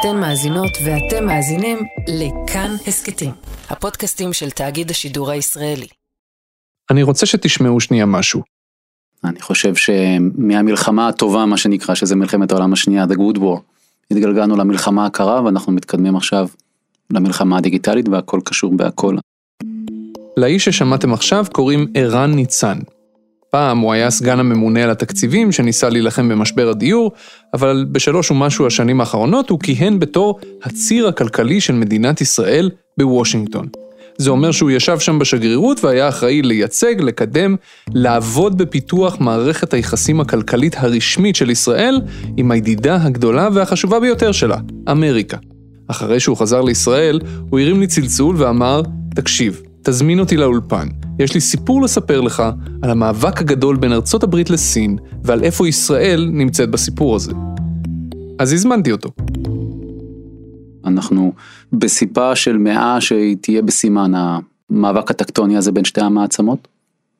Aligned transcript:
אתן 0.00 0.20
מאזינות 0.20 0.70
ואתם 0.84 1.26
מאזינים 1.26 1.78
לכאן 2.08 2.70
הסכתים, 2.86 3.30
הפודקאסטים 3.70 4.32
של 4.32 4.50
תאגיד 4.50 4.90
השידור 4.90 5.30
הישראלי. 5.30 5.86
אני 6.90 7.02
רוצה 7.02 7.26
שתשמעו 7.26 7.80
שנייה 7.80 8.06
משהו. 8.06 8.42
אני 9.24 9.40
חושב 9.40 9.74
שמהמלחמה 9.74 11.08
הטובה, 11.08 11.46
מה 11.46 11.56
שנקרא, 11.56 11.94
שזה 11.94 12.16
מלחמת 12.16 12.52
העולם 12.52 12.72
השנייה, 12.72 13.04
The 13.04 13.14
Good 13.14 13.38
War, 13.38 13.60
התגלגלנו 14.10 14.56
למלחמה 14.56 15.06
הקרה 15.06 15.44
ואנחנו 15.44 15.72
מתקדמים 15.72 16.16
עכשיו 16.16 16.48
למלחמה 17.10 17.58
הדיגיטלית 17.58 18.08
והכל 18.08 18.40
קשור 18.44 18.76
בהכל. 18.76 19.16
לאיש 20.36 20.64
ששמעתם 20.64 21.12
עכשיו 21.12 21.44
קוראים 21.52 21.86
ערן 21.94 22.34
ניצן. 22.34 22.78
פעם 23.50 23.78
הוא 23.78 23.92
היה 23.92 24.10
סגן 24.10 24.40
הממונה 24.40 24.84
על 24.84 24.90
התקציבים 24.90 25.52
שניסה 25.52 25.88
להילחם 25.88 26.28
במשבר 26.28 26.68
הדיור, 26.68 27.12
אבל 27.54 27.86
בשלוש 27.92 28.30
ומשהו 28.30 28.66
השנים 28.66 29.00
האחרונות 29.00 29.50
הוא 29.50 29.60
כיהן 29.60 29.98
בתור 29.98 30.40
הציר 30.62 31.08
הכלכלי 31.08 31.60
של 31.60 31.74
מדינת 31.74 32.20
ישראל 32.20 32.70
בוושינגטון. 32.98 33.66
זה 34.18 34.30
אומר 34.30 34.50
שהוא 34.50 34.70
ישב 34.70 34.98
שם 34.98 35.18
בשגרירות 35.18 35.84
והיה 35.84 36.08
אחראי 36.08 36.42
לייצג, 36.42 36.94
לקדם, 36.98 37.56
לעבוד 37.94 38.58
בפיתוח 38.58 39.20
מערכת 39.20 39.74
היחסים 39.74 40.20
הכלכלית 40.20 40.76
הרשמית 40.78 41.36
של 41.36 41.50
ישראל 41.50 42.00
עם 42.36 42.50
הידידה 42.50 43.02
הגדולה 43.02 43.48
והחשובה 43.52 44.00
ביותר 44.00 44.32
שלה, 44.32 44.56
אמריקה. 44.90 45.36
אחרי 45.88 46.20
שהוא 46.20 46.36
חזר 46.36 46.60
לישראל, 46.60 47.20
הוא 47.50 47.60
הרים 47.60 47.80
לי 47.80 47.86
צלצול 47.86 48.36
ואמר, 48.38 48.82
תקשיב, 49.14 49.62
תזמין 49.82 50.20
אותי 50.20 50.36
לאולפן. 50.36 50.88
יש 51.18 51.34
לי 51.34 51.40
סיפור 51.40 51.82
לספר 51.82 52.20
לך 52.20 52.42
על 52.82 52.90
המאבק 52.90 53.40
הגדול 53.40 53.76
בין 53.76 53.92
ארצות 53.92 54.22
הברית 54.22 54.50
לסין 54.50 54.98
ועל 55.24 55.44
איפה 55.44 55.68
ישראל 55.68 56.30
נמצאת 56.32 56.70
בסיפור 56.70 57.16
הזה. 57.16 57.32
אז 58.38 58.52
הזמנתי 58.52 58.92
אותו. 58.92 59.10
אנחנו 60.84 61.32
בסיפה 61.72 62.36
של 62.36 62.56
מאה 62.56 63.00
שהיא 63.00 63.36
תהיה 63.40 63.62
בסימן 63.62 64.12
המאבק 64.14 65.10
הטקטוני 65.10 65.56
הזה 65.56 65.72
בין 65.72 65.84
שתי 65.84 66.00
המעצמות, 66.00 66.68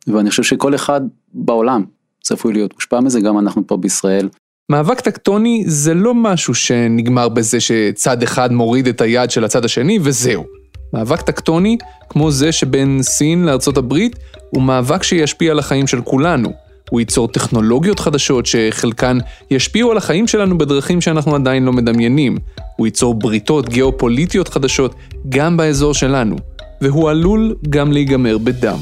ואני 0.06 0.30
חושב 0.30 0.42
שכל 0.42 0.74
אחד 0.74 1.00
בעולם 1.34 1.84
צפוי 2.22 2.52
להיות 2.52 2.74
מושפע 2.74 3.00
מזה, 3.00 3.20
גם 3.20 3.38
אנחנו 3.38 3.66
פה 3.66 3.76
בישראל. 3.76 4.28
מאבק 4.70 5.00
טקטוני 5.00 5.64
זה 5.66 5.94
לא 5.94 6.14
משהו 6.14 6.54
שנגמר 6.54 7.28
בזה 7.28 7.60
שצד 7.60 8.22
אחד 8.22 8.52
מוריד 8.52 8.86
את 8.88 9.00
היד 9.00 9.30
של 9.30 9.44
הצד 9.44 9.64
השני 9.64 9.98
וזהו. 10.02 10.57
מאבק 10.92 11.22
טקטוני, 11.22 11.76
כמו 12.08 12.30
זה 12.30 12.52
שבין 12.52 12.98
סין 13.02 13.44
לארצות 13.44 13.76
הברית, 13.76 14.16
הוא 14.50 14.62
מאבק 14.62 15.02
שישפיע 15.02 15.50
על 15.50 15.58
החיים 15.58 15.86
של 15.86 16.00
כולנו. 16.00 16.52
הוא 16.90 17.00
ייצור 17.00 17.28
טכנולוגיות 17.28 18.00
חדשות 18.00 18.46
שחלקן 18.46 19.18
ישפיעו 19.50 19.90
על 19.90 19.96
החיים 19.96 20.26
שלנו 20.26 20.58
בדרכים 20.58 21.00
שאנחנו 21.00 21.34
עדיין 21.34 21.64
לא 21.64 21.72
מדמיינים. 21.72 22.38
הוא 22.76 22.86
ייצור 22.86 23.14
בריתות 23.14 23.68
גיאופוליטיות 23.68 24.48
חדשות 24.48 24.94
גם 25.28 25.56
באזור 25.56 25.94
שלנו, 25.94 26.36
והוא 26.80 27.10
עלול 27.10 27.54
גם 27.70 27.92
להיגמר 27.92 28.38
בדם. 28.38 28.78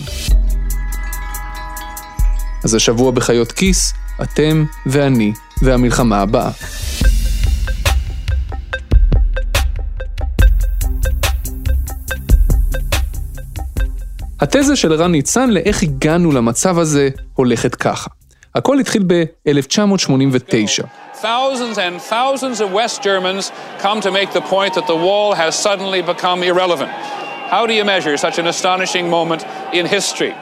אז 2.64 2.74
השבוע 2.74 3.10
בחיות 3.10 3.52
כיס, 3.52 3.92
אתם 4.22 4.64
ואני 4.86 5.32
והמלחמה 5.62 6.20
הבאה. 6.20 6.50
התזה 14.46 14.76
של 14.76 14.92
רן 14.92 15.12
ניצן 15.12 15.50
לאיך 15.50 15.82
הגענו 15.82 16.32
למצב 16.32 16.78
הזה 16.78 17.08
הולכת 17.34 17.74
ככה. 17.74 18.10
הכל 18.54 18.78
התחיל 18.78 19.02
ב-1989. 19.06 20.84
Thousands 21.22 21.76
and 21.76 22.00
thousands 22.10 22.60
of 22.60 22.68
West 22.72 23.02
Germans 23.02 23.44
come 23.82 24.00
to 24.00 24.10
make 24.10 24.30
the 24.38 24.44
point 24.50 24.72
that 24.74 24.86
the 24.86 24.98
wall 25.06 25.34
has 25.34 25.52
suddenly 25.66 26.02
become 26.12 26.38
irrelevant. 26.50 26.92
How 27.54 27.62
do 27.68 27.72
you 27.78 27.84
measure 27.84 28.16
such 28.26 28.38
an 28.38 28.46
astonishing 28.46 29.06
moment 29.16 29.42
in 29.72 29.86
history? 29.96 30.32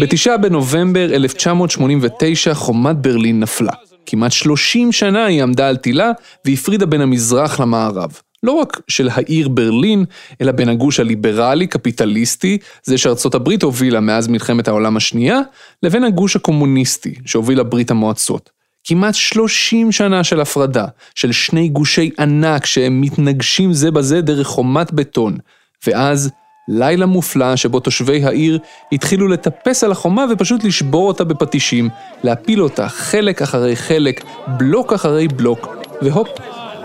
בתשעה 0.00 0.36
בנובמבר 0.36 1.14
1989 1.14 2.54
חומת 2.54 2.96
ברלין 2.96 3.40
נפלה. 3.40 3.72
כמעט 4.06 4.32
30 4.32 4.92
שנה 4.92 5.24
היא 5.24 5.42
עמדה 5.42 5.68
על 5.68 5.76
תילה 5.76 6.10
והפרידה 6.44 6.86
בין 6.86 7.00
המזרח 7.00 7.60
למערב. 7.60 8.20
לא 8.42 8.52
רק 8.52 8.80
של 8.88 9.08
העיר 9.12 9.48
ברלין, 9.48 10.04
אלא 10.40 10.52
בין 10.52 10.68
הגוש 10.68 11.00
הליברלי-קפיטליסטי, 11.00 12.58
זה 12.84 12.98
שארצות 12.98 13.34
הברית 13.34 13.62
הובילה 13.62 14.00
מאז 14.00 14.28
מלחמת 14.28 14.68
העולם 14.68 14.96
השנייה, 14.96 15.40
לבין 15.82 16.04
הגוש 16.04 16.36
הקומוניסטי, 16.36 17.14
שהובילה 17.26 17.62
ברית 17.62 17.90
המועצות. 17.90 18.50
כמעט 18.84 19.14
30 19.14 19.92
שנה 19.92 20.24
של 20.24 20.40
הפרדה, 20.40 20.84
של 21.14 21.32
שני 21.32 21.68
גושי 21.68 22.10
ענק 22.18 22.66
שהם 22.66 23.00
מתנגשים 23.00 23.72
זה 23.72 23.90
בזה 23.90 24.20
דרך 24.20 24.46
חומת 24.46 24.92
בטון, 24.92 25.38
ואז 25.86 26.30
לילה 26.68 27.06
מופלא 27.06 27.56
שבו 27.56 27.80
תושבי 27.80 28.24
העיר 28.24 28.58
התחילו 28.92 29.28
לטפס 29.28 29.84
על 29.84 29.92
החומה 29.92 30.24
ופשוט 30.30 30.64
לשבור 30.64 31.08
אותה 31.08 31.24
בפטישים, 31.24 31.88
להפיל 32.24 32.62
אותה 32.62 32.88
חלק 32.88 33.42
אחרי 33.42 33.76
חלק, 33.76 34.24
בלוק 34.58 34.92
אחרי 34.92 35.28
בלוק, 35.28 35.68
והופ, 36.02 36.28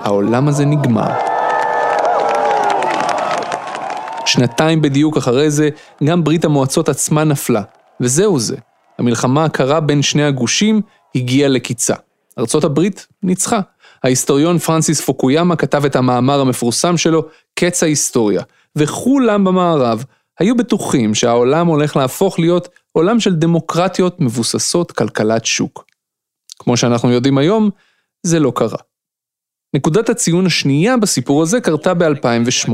העולם 0.03 0.47
הזה 0.47 0.65
נגמר. 0.65 1.30
שנתיים 4.31 4.81
בדיוק 4.81 5.17
אחרי 5.17 5.51
זה, 5.51 5.69
גם 6.03 6.23
ברית 6.23 6.45
המועצות 6.45 6.89
עצמה 6.89 7.23
נפלה. 7.23 7.61
וזהו 8.01 8.39
זה. 8.39 8.55
המלחמה 8.99 9.45
הקרה 9.45 9.79
בין 9.79 10.01
שני 10.01 10.23
הגושים 10.23 10.81
הגיעה 11.15 11.49
לקיצה. 11.49 11.95
ארצות 12.39 12.63
הברית 12.63 13.07
ניצחה. 13.23 13.59
ההיסטוריון 14.03 14.57
פרנסיס 14.57 15.01
פוקויאמה 15.01 15.55
כתב 15.55 15.85
את 15.85 15.95
המאמר 15.95 16.39
המפורסם 16.39 16.97
שלו, 16.97 17.25
קץ 17.55 17.83
ההיסטוריה, 17.83 18.41
וכולם 18.75 19.43
במערב 19.43 20.05
היו 20.39 20.57
בטוחים 20.57 21.15
שהעולם 21.15 21.67
הולך 21.67 21.95
להפוך 21.95 22.39
להיות 22.39 22.67
עולם 22.91 23.19
של 23.19 23.35
דמוקרטיות 23.35 24.21
מבוססות 24.21 24.91
כלכלת 24.91 25.45
שוק. 25.45 25.85
כמו 26.59 26.77
שאנחנו 26.77 27.11
יודעים 27.11 27.37
היום, 27.37 27.69
זה 28.23 28.39
לא 28.39 28.51
קרה. 28.55 28.77
נקודת 29.75 30.09
הציון 30.09 30.45
השנייה 30.45 30.97
בסיפור 30.97 31.41
הזה 31.41 31.61
קרתה 31.61 31.93
ב-2008. 31.93 32.71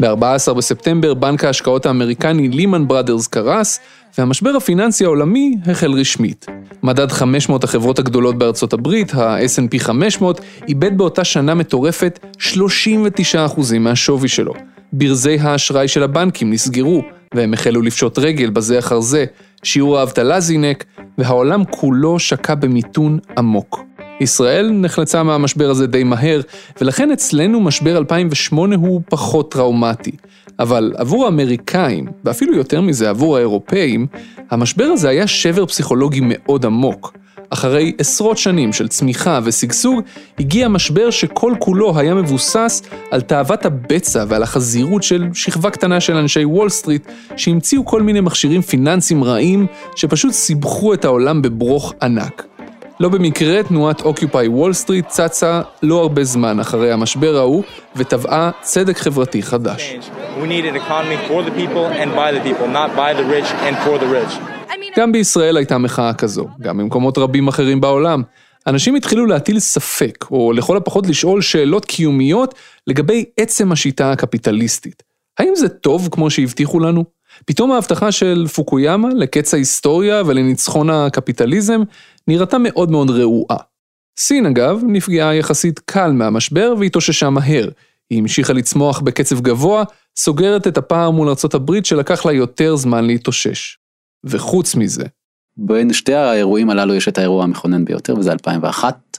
ב-14 0.00 0.54
בספטמבר 0.54 1.14
בנק 1.14 1.44
ההשקעות 1.44 1.86
האמריקני 1.86 2.48
לימן 2.48 2.88
בראדרס 2.88 3.26
קרס, 3.26 3.80
והמשבר 4.18 4.50
הפיננסי 4.56 5.04
העולמי 5.04 5.54
החל 5.66 5.92
רשמית. 5.92 6.46
מדד 6.82 7.12
500 7.12 7.64
החברות 7.64 7.98
הגדולות 7.98 8.38
בארצות 8.38 8.72
הברית, 8.72 9.14
ה-S&P 9.14 9.78
500, 9.78 10.40
איבד 10.68 10.98
באותה 10.98 11.24
שנה 11.24 11.54
מטורפת 11.54 12.18
39% 12.38 13.78
מהשווי 13.80 14.28
שלו. 14.28 14.54
ברזי 14.92 15.38
האשראי 15.40 15.88
של 15.88 16.02
הבנקים 16.02 16.52
נסגרו, 16.52 17.02
והם 17.34 17.54
החלו 17.54 17.82
לפשוט 17.82 18.18
רגל 18.18 18.50
בזה 18.50 18.78
אחר 18.78 19.00
זה, 19.00 19.24
שיעור 19.62 19.98
האבטלה 19.98 20.40
זינק, 20.40 20.84
והעולם 21.18 21.64
כולו 21.64 22.18
שקע 22.18 22.54
במיתון 22.54 23.18
עמוק. 23.38 23.84
ישראל 24.20 24.70
נחלצה 24.70 25.22
מהמשבר 25.22 25.70
הזה 25.70 25.86
די 25.86 26.04
מהר, 26.04 26.40
ולכן 26.80 27.10
אצלנו 27.10 27.60
משבר 27.60 27.98
2008 27.98 28.76
הוא 28.76 29.00
פחות 29.08 29.52
טראומטי. 29.52 30.12
אבל 30.58 30.92
עבור 30.96 31.24
האמריקאים, 31.24 32.06
ואפילו 32.24 32.54
יותר 32.54 32.80
מזה 32.80 33.10
עבור 33.10 33.36
האירופאים, 33.36 34.06
המשבר 34.50 34.84
הזה 34.84 35.08
היה 35.08 35.26
שבר 35.26 35.66
פסיכולוגי 35.66 36.20
מאוד 36.22 36.66
עמוק. 36.66 37.18
אחרי 37.50 37.92
עשרות 37.98 38.38
שנים 38.38 38.72
של 38.72 38.88
צמיחה 38.88 39.40
ושגשוג, 39.44 40.00
הגיע 40.38 40.68
משבר 40.68 41.10
שכל 41.10 41.52
כולו 41.58 41.98
היה 41.98 42.14
מבוסס 42.14 42.82
על 43.10 43.20
תאוות 43.20 43.66
הבצע 43.66 44.24
ועל 44.28 44.42
החזירות 44.42 45.02
של 45.02 45.28
שכבה 45.34 45.70
קטנה 45.70 46.00
של 46.00 46.16
אנשי 46.16 46.44
וול 46.44 46.68
סטריט, 46.68 47.08
שהמציאו 47.36 47.84
כל 47.84 48.02
מיני 48.02 48.20
מכשירים 48.20 48.62
פיננסיים 48.62 49.24
רעים, 49.24 49.66
שפשוט 49.96 50.32
סיבכו 50.32 50.94
את 50.94 51.04
העולם 51.04 51.42
בברוך 51.42 51.94
ענק. 52.02 52.57
לא 53.00 53.08
במקרה 53.08 53.62
תנועת 53.62 54.00
Occupy 54.02 54.48
Wall 54.48 54.72
Street 54.72 55.08
צצה 55.08 55.60
לא 55.82 56.00
הרבה 56.00 56.24
זמן 56.24 56.60
אחרי 56.60 56.92
המשבר 56.92 57.36
ההוא, 57.36 57.62
ותבעה 57.96 58.50
צדק 58.60 58.98
חברתי 58.98 59.42
חדש. 59.42 59.96
We 60.40 60.46
need 60.46 60.64
an 60.64 60.76
economy 60.76 61.30
for 61.30 61.42
the 61.48 61.54
people 61.60 61.86
and 62.02 62.10
by 62.16 62.30
the 62.32 62.48
people, 62.48 62.68
not 62.72 62.90
by 62.96 63.12
the 63.18 63.24
rich 63.34 63.50
and 63.68 63.76
for 63.86 64.02
the 64.02 64.06
rich. 64.06 64.40
גם 64.96 65.12
בישראל 65.12 65.56
הייתה 65.56 65.78
מחאה 65.78 66.14
כזו, 66.14 66.46
גם 66.60 66.78
במקומות 66.78 67.18
רבים 67.18 67.48
אחרים 67.48 67.80
בעולם. 67.80 68.22
אנשים 68.66 68.94
התחילו 68.94 69.26
להטיל 69.26 69.58
ספק, 69.60 70.24
או 70.30 70.52
לכל 70.52 70.76
הפחות 70.76 71.06
לשאול 71.06 71.42
שאלות 71.42 71.84
קיומיות 71.84 72.54
לגבי 72.86 73.24
עצם 73.36 73.72
השיטה 73.72 74.12
הקפיטליסטית. 74.12 75.02
האם 75.38 75.52
זה 75.54 75.68
טוב 75.68 76.08
כמו 76.12 76.30
שהבטיחו 76.30 76.80
לנו? 76.80 77.04
פתאום 77.44 77.72
ההבטחה 77.72 78.12
של 78.12 78.46
פוקויאמה 78.54 79.08
לקץ 79.16 79.54
ההיסטוריה 79.54 80.22
ולניצחון 80.26 80.90
הקפיטליזם 80.90 81.80
נראתה 82.28 82.56
מאוד 82.58 82.90
מאוד 82.90 83.10
רעועה. 83.10 83.56
סין 84.18 84.46
אגב 84.46 84.80
נפגעה 84.86 85.34
יחסית 85.34 85.78
קל 85.78 86.12
מהמשבר 86.12 86.74
והתאוששה 86.78 87.30
מהר. 87.30 87.68
היא 88.10 88.18
המשיכה 88.18 88.52
לצמוח 88.52 89.00
בקצב 89.00 89.40
גבוה, 89.40 89.84
סוגרת 90.16 90.66
את 90.66 90.78
הפער 90.78 91.10
מול 91.10 91.28
ארצות 91.28 91.54
הברית 91.54 91.86
שלקח 91.86 92.26
לה 92.26 92.32
יותר 92.32 92.76
זמן 92.76 93.04
להתאושש. 93.04 93.78
וחוץ 94.24 94.74
מזה, 94.74 95.04
בין 95.56 95.92
שתי 95.92 96.14
האירועים 96.14 96.70
הללו 96.70 96.94
יש 96.94 97.08
את 97.08 97.18
האירוע 97.18 97.44
המכונן 97.44 97.84
ביותר 97.84 98.14
וזה 98.18 98.32
2001, 98.32 99.18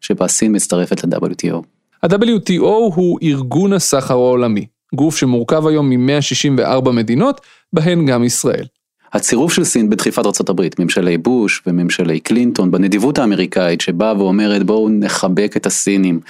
שבה 0.00 0.28
סין 0.28 0.56
מצטרפת 0.56 1.04
ל-WTO. 1.04 1.62
ה-WTO 2.02 2.94
הוא 2.94 3.18
ארגון 3.22 3.72
הסחר 3.72 4.14
העולמי, 4.14 4.66
גוף 4.94 5.16
שמורכב 5.16 5.66
היום 5.66 5.90
מ-164 5.90 6.90
מדינות, 6.90 7.40
בהן 7.72 8.06
גם 8.06 8.24
ישראל. 8.24 8.64
הצירוף 9.12 9.52
של 9.52 9.64
סין 9.64 9.90
בדחיפת 9.90 10.26
ארה"ב, 10.26 10.62
ממשלי 10.78 11.18
בוש 11.18 11.62
וממשלי 11.66 12.20
קלינטון, 12.20 12.70
בנדיבות 12.70 13.18
האמריקאית 13.18 13.80
שבאה 13.80 14.18
ואומרת 14.18 14.62
בואו 14.62 14.88
נחבק 14.88 15.56
את 15.56 15.66
הסינים, 15.66 16.20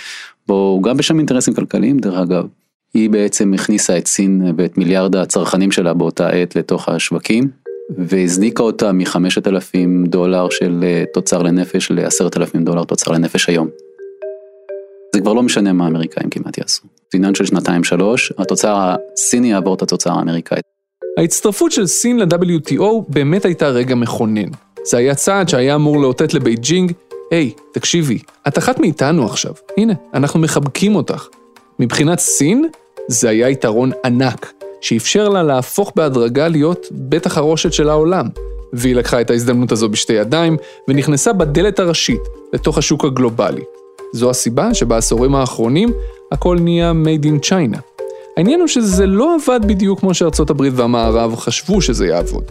בואו, 0.47 0.81
גם 0.83 0.97
בשם 0.97 1.19
אינטרסים 1.19 1.55
כלכליים 1.55 1.99
דרך 1.99 2.19
אגב, 2.19 2.47
היא 2.95 3.11
בעצם 3.11 3.55
הכניסה 3.55 3.99
את 3.99 4.07
סין 4.07 4.53
ואת 4.57 4.79
מיליארד 4.79 5.17
הצרכנים 5.17 5.73
שלה 5.73 5.95
באותה 5.95 6.29
עת 6.29 6.57
לתוך 6.57 6.89
השווקים, 6.89 7.49
והזניקה 7.99 8.63
אותה 8.63 8.93
מ-5,000 8.93 10.09
דולר 10.09 10.51
של 10.51 10.81
אה, 10.83 11.05
תוצר 11.15 11.43
לנפש 11.43 11.91
ל-10,000 11.91 12.59
דולר 12.65 12.85
תוצר 12.85 13.13
לנפש 13.13 13.49
היום. 13.49 13.69
זה 15.15 15.21
כבר 15.21 15.33
לא 15.33 15.43
משנה 15.43 15.73
מה 15.73 15.85
האמריקאים 15.85 16.31
כמעט 16.31 16.59
יעשו. 16.59 16.83
זה 17.13 17.19
עניין 17.19 17.35
של 17.35 17.47
שנתיים 17.47 17.85
שלוש, 17.85 18.33
התוצר 18.39 18.95
הסיני 19.17 19.51
יעבור 19.51 19.75
את 19.75 19.83
התוצר 19.83 20.11
האמריקאי. 20.11 20.65
ההצטרפות 21.19 21.73
של 21.73 21.87
סין 21.87 22.19
ל-WTO 22.19 22.85
באמת 23.09 23.45
הייתה 23.45 23.69
רגע 23.69 23.95
מכונן. 23.95 24.49
זה 24.85 24.97
היה 24.97 25.15
צעד 25.15 25.49
שהיה 25.49 25.75
אמור 25.75 26.01
לאותת 26.01 26.35
לבייג'ינג, 26.35 26.93
היי, 27.31 27.53
היי, 27.57 27.61
תקשיבי, 27.73 28.19
את 28.49 28.59
אחת 28.59 28.79
מאיתנו 28.79 29.27
עכשיו, 29.27 29.53
הנה, 29.79 29.93
אנחנו 30.15 30.41
מחבקים 30.41 30.95
אותך. 30.95 31.27
מבחינת 31.79 32.19
סין, 32.19 32.69
זה 33.09 33.29
היה 33.29 33.49
יתרון 33.49 33.91
ענק, 34.05 34.53
שאפשר 34.81 35.29
לה 35.29 35.43
להפוך 35.43 35.93
בהדרגה 35.97 36.49
להיות 36.49 36.87
בית 36.91 37.27
החרושת 37.27 37.73
של 37.73 37.89
העולם. 37.89 38.29
והיא 38.73 38.95
לקחה 38.95 39.21
את 39.21 39.31
ההזדמנות 39.31 39.73
הזו 39.73 39.89
בשתי 39.89 40.13
ידיים, 40.13 40.57
ונכנסה 40.89 41.33
בדלת 41.33 41.79
הראשית 41.79 42.21
לתוך 42.53 42.79
השוק 42.79 43.05
הגלובלי. 43.05 43.63
זו 44.13 44.31
הסיבה 44.31 44.75
שבעשורים 44.75 45.35
האחרונים 45.35 45.89
הכל 46.33 46.59
נהיה 46.61 46.93
made 47.05 47.25
in 47.25 47.47
China. 47.49 47.79
העניין 48.37 48.61
הוא 48.61 48.69
שזה 48.69 49.07
לא 49.07 49.35
עבד 49.35 49.61
בדיוק 49.67 50.01
כמו 50.01 50.15
שארצות 50.15 50.51
הברית 50.51 50.73
והמערב 50.77 51.37
חשבו 51.37 51.81
שזה 51.81 52.07
יעבוד. 52.07 52.45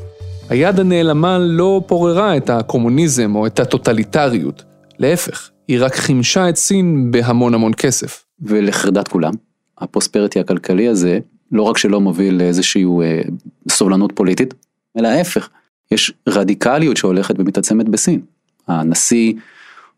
היד 0.50 0.80
הנעלמה 0.80 1.38
לא 1.38 1.82
פוררה 1.88 2.38
את 2.38 2.50
הקומוניזם 2.50 3.36
או 3.36 3.48
את 3.48 3.60
הטוטליטריות. 3.60 4.64
להפך, 5.00 5.50
היא 5.68 5.78
רק 5.82 5.96
חימשה 5.96 6.50
את 6.50 6.56
סין 6.56 7.12
בהמון 7.12 7.54
המון 7.54 7.72
כסף. 7.74 8.24
ולחרדת 8.42 9.08
כולם, 9.08 9.34
ה 9.78 9.83
prosperity 9.83 10.40
הכלכלי 10.40 10.88
הזה, 10.88 11.20
לא 11.52 11.62
רק 11.62 11.78
שלא 11.78 12.02
מוביל 12.02 12.36
לאיזושהי 12.36 12.86
אה, 12.86 13.22
סובלנות 13.70 14.12
פוליטית, 14.16 14.54
אלא 14.98 15.08
ההפך, 15.08 15.50
יש 15.92 16.14
רדיקליות 16.28 16.98
שהולכת 16.98 17.40
ומתעצמת 17.40 17.90
בסין. 17.90 18.22
הנשיא 18.68 19.34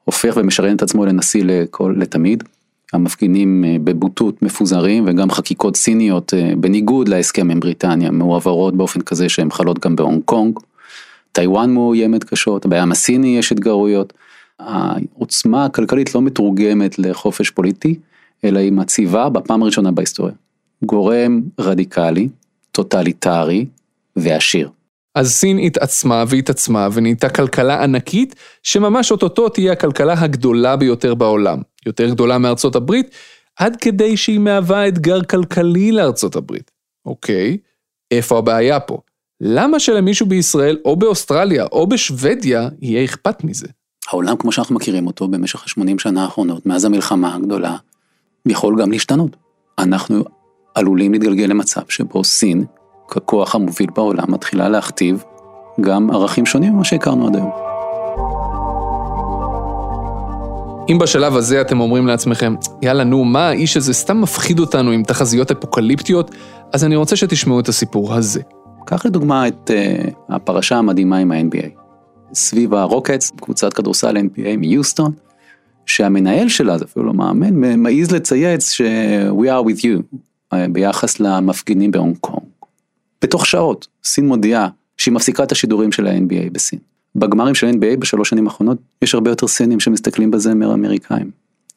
הופך 0.05 0.33
ומשריין 0.37 0.75
את 0.75 0.81
עצמו 0.81 1.05
לנשיא 1.05 1.43
לכל, 1.45 1.95
לתמיד, 1.97 2.43
המפגינים 2.93 3.65
אה, 3.67 3.75
בבוטות 3.83 4.41
מפוזרים 4.41 5.03
וגם 5.07 5.31
חקיקות 5.31 5.75
סיניות 5.75 6.33
אה, 6.33 6.53
בניגוד 6.57 7.07
להסכם 7.07 7.49
עם 7.49 7.59
בריטניה 7.59 8.11
מועברות 8.11 8.75
באופן 8.75 9.01
כזה 9.01 9.29
שהן 9.29 9.51
חלות 9.51 9.79
גם 9.79 9.95
בהונג 9.95 10.21
קונג. 10.25 10.59
טיוואן 11.31 11.73
מאוימת 11.73 12.23
קשות, 12.23 12.65
בים 12.65 12.91
הסיני 12.91 13.37
יש 13.37 13.51
התגרויות. 13.51 14.13
העוצמה 14.59 15.65
הכלכלית 15.65 16.15
לא 16.15 16.21
מתורגמת 16.21 16.99
לחופש 16.99 17.49
פוליטי, 17.49 17.95
אלא 18.43 18.59
היא 18.59 18.71
מציבה 18.71 19.29
בפעם 19.29 19.63
הראשונה 19.63 19.91
בהיסטוריה. 19.91 20.33
גורם 20.83 21.41
רדיקלי, 21.59 22.29
טוטליטרי 22.71 23.65
ועשיר. 24.15 24.69
אז 25.15 25.31
סין 25.31 25.59
התעצמה 25.59 26.23
והתעצמה 26.27 26.87
ונהייתה 26.93 27.29
כלכלה 27.29 27.83
ענקית, 27.83 28.35
שממש 28.63 29.11
אוטוטו 29.11 29.49
תהיה 29.49 29.71
הכלכלה 29.71 30.13
הגדולה 30.17 30.75
ביותר 30.75 31.15
בעולם. 31.15 31.61
יותר 31.85 32.09
גדולה 32.09 32.37
מארצות 32.37 32.75
הברית, 32.75 33.15
עד 33.59 33.75
כדי 33.75 34.17
שהיא 34.17 34.39
מהווה 34.39 34.87
אתגר 34.87 35.23
כלכלי 35.23 35.91
לארצות 35.91 36.35
הברית. 36.35 36.71
אוקיי, 37.05 37.57
איפה 38.11 38.37
הבעיה 38.37 38.79
פה? 38.79 38.97
למה 39.41 39.79
שלמישהו 39.79 40.25
בישראל 40.25 40.77
או 40.85 40.95
באוסטרליה 40.95 41.65
או 41.71 41.87
בשוודיה 41.87 42.69
יהיה 42.81 43.05
אכפת 43.05 43.43
מזה? 43.43 43.67
העולם 44.07 44.37
כמו 44.37 44.51
שאנחנו 44.51 44.75
מכירים 44.75 45.07
אותו 45.07 45.27
במשך 45.27 45.63
ה-80 45.63 45.93
שנה 45.97 46.23
האחרונות, 46.23 46.65
מאז 46.65 46.85
המלחמה 46.85 47.35
הגדולה, 47.35 47.75
יכול 48.45 48.81
גם 48.81 48.91
להשתנות. 48.91 49.35
אנחנו 49.79 50.23
עלולים 50.75 51.13
להתגלגל 51.13 51.45
למצב 51.45 51.81
שבו 51.89 52.23
סין, 52.23 52.65
ככוח 53.11 53.55
המוביל 53.55 53.89
בעולם, 53.95 54.25
מתחילה 54.27 54.69
להכתיב 54.69 55.23
גם 55.81 56.11
ערכים 56.11 56.45
שונים 56.45 56.73
ממה 56.73 56.83
שהכרנו 56.83 57.27
עד 57.27 57.35
היום. 57.35 57.51
אם 60.89 60.99
בשלב 60.99 61.35
הזה 61.35 61.61
אתם 61.61 61.79
אומרים 61.79 62.07
לעצמכם, 62.07 62.55
יאללה 62.81 63.03
נו, 63.03 63.23
מה 63.23 63.47
האיש 63.47 63.77
הזה 63.77 63.93
סתם 63.93 64.21
מפחיד 64.21 64.59
אותנו 64.59 64.91
עם 64.91 65.03
תחזיות 65.03 65.51
אפוקליפטיות, 65.51 66.31
אז 66.73 66.83
אני 66.83 66.95
רוצה 66.95 67.15
שתשמעו 67.15 67.59
את 67.59 67.69
הסיפור 67.69 68.13
הזה. 68.13 68.41
קח 68.85 69.05
לדוגמה 69.05 69.47
את 69.47 69.69
uh, 69.69 70.11
הפרשה 70.29 70.77
המדהימה 70.77 71.17
עם 71.17 71.31
ה-NBA. 71.31 71.67
סביב 72.33 72.73
הרוקטס, 72.73 73.31
קבוצת 73.41 73.73
כדורסל 73.73 74.17
NBA 74.17 74.57
מיוסטון, 74.57 75.11
שהמנהל 75.85 76.49
שלה, 76.49 76.77
זה 76.77 76.85
אפילו 76.85 77.05
לא 77.05 77.13
מאמן, 77.13 77.79
מעז 77.79 78.11
לצייץ 78.11 78.71
ש- 78.71 78.81
we 79.41 79.45
are 79.45 79.67
with 79.67 79.79
you, 79.79 80.17
אה, 80.53 80.65
ביחס 80.71 81.19
למפגינים 81.19 81.91
בהונג 81.91 82.17
קונג. 82.21 82.50
בתוך 83.21 83.45
שעות, 83.45 83.87
סין 84.03 84.27
מודיעה 84.27 84.67
שהיא 84.97 85.13
מפסיקה 85.13 85.43
את 85.43 85.51
השידורים 85.51 85.91
של 85.91 86.07
ה-NBA 86.07 86.49
בסין. 86.51 86.79
בגמרים 87.15 87.55
של 87.55 87.69
NBA 87.69 87.97
בשלוש 87.99 88.29
שנים 88.29 88.47
האחרונות 88.47 88.77
יש 89.01 89.13
הרבה 89.15 89.31
יותר 89.31 89.47
סינים 89.47 89.79
שמסתכלים 89.79 90.31
בזמר 90.31 90.71
האמריקאים. 90.71 91.31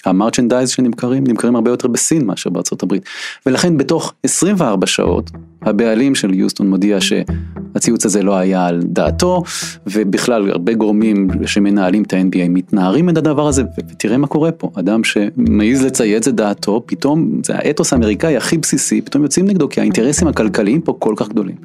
המרצ'נדייז 0.04 0.70
שנמכרים, 0.70 1.24
נמכרים 1.26 1.56
הרבה 1.56 1.70
יותר 1.70 1.88
בסין 1.88 2.26
מאשר 2.26 2.50
בארצות 2.50 2.82
הברית. 2.82 3.02
ולכן 3.46 3.76
בתוך 3.76 4.12
24 4.22 4.86
שעות, 4.86 5.30
הבעלים 5.62 6.14
של 6.14 6.34
יוסטון 6.34 6.70
מודיע 6.70 6.98
שהציוץ 7.00 8.06
הזה 8.06 8.22
לא 8.22 8.36
היה 8.36 8.66
על 8.66 8.80
דעתו, 8.84 9.42
ובכלל 9.86 10.50
הרבה 10.50 10.74
גורמים 10.74 11.28
שמנהלים 11.46 12.02
את 12.02 12.12
ה-NBA 12.12 12.48
מתנערים 12.48 13.08
את 13.08 13.16
הדבר 13.16 13.48
הזה, 13.48 13.62
ותראה 13.78 14.16
מה 14.16 14.26
קורה 14.26 14.52
פה, 14.52 14.70
אדם 14.74 15.04
שמעז 15.04 15.84
לצייץ 15.84 16.28
את 16.28 16.34
דעתו, 16.34 16.82
פתאום 16.86 17.40
זה 17.44 17.54
האתוס 17.56 17.92
האמריקאי 17.92 18.36
הכי 18.36 18.58
בסיסי, 18.58 19.00
פתאום 19.00 19.22
יוצאים 19.22 19.46
נגדו, 19.46 19.68
כי 19.68 19.80
האינטרסים 19.80 20.28
הכלכליים 20.28 20.80
פה 20.80 20.96
כל 20.98 21.14
כך 21.16 21.28
גדולים. 21.28 21.56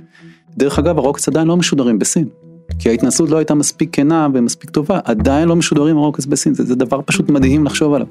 דרך 0.57 0.79
אגב, 0.79 0.97
הרוקס 0.97 1.27
עדיין 1.27 1.47
לא 1.47 1.57
משודרים 1.57 1.99
בסין. 1.99 2.25
כי 2.79 2.89
ההתנסות 2.89 3.29
לא 3.29 3.37
הייתה 3.37 3.53
מספיק 3.53 3.89
כנה 3.91 4.27
ומספיק 4.33 4.69
טובה, 4.69 4.99
עדיין 5.03 5.47
לא 5.47 5.55
משודרים 5.55 5.97
הרוקס 5.97 6.25
בסין, 6.25 6.53
זה, 6.53 6.63
זה 6.63 6.75
דבר 6.75 7.01
פשוט 7.05 7.29
מדהים 7.29 7.65
לחשוב 7.65 7.93
עליו. 7.93 8.07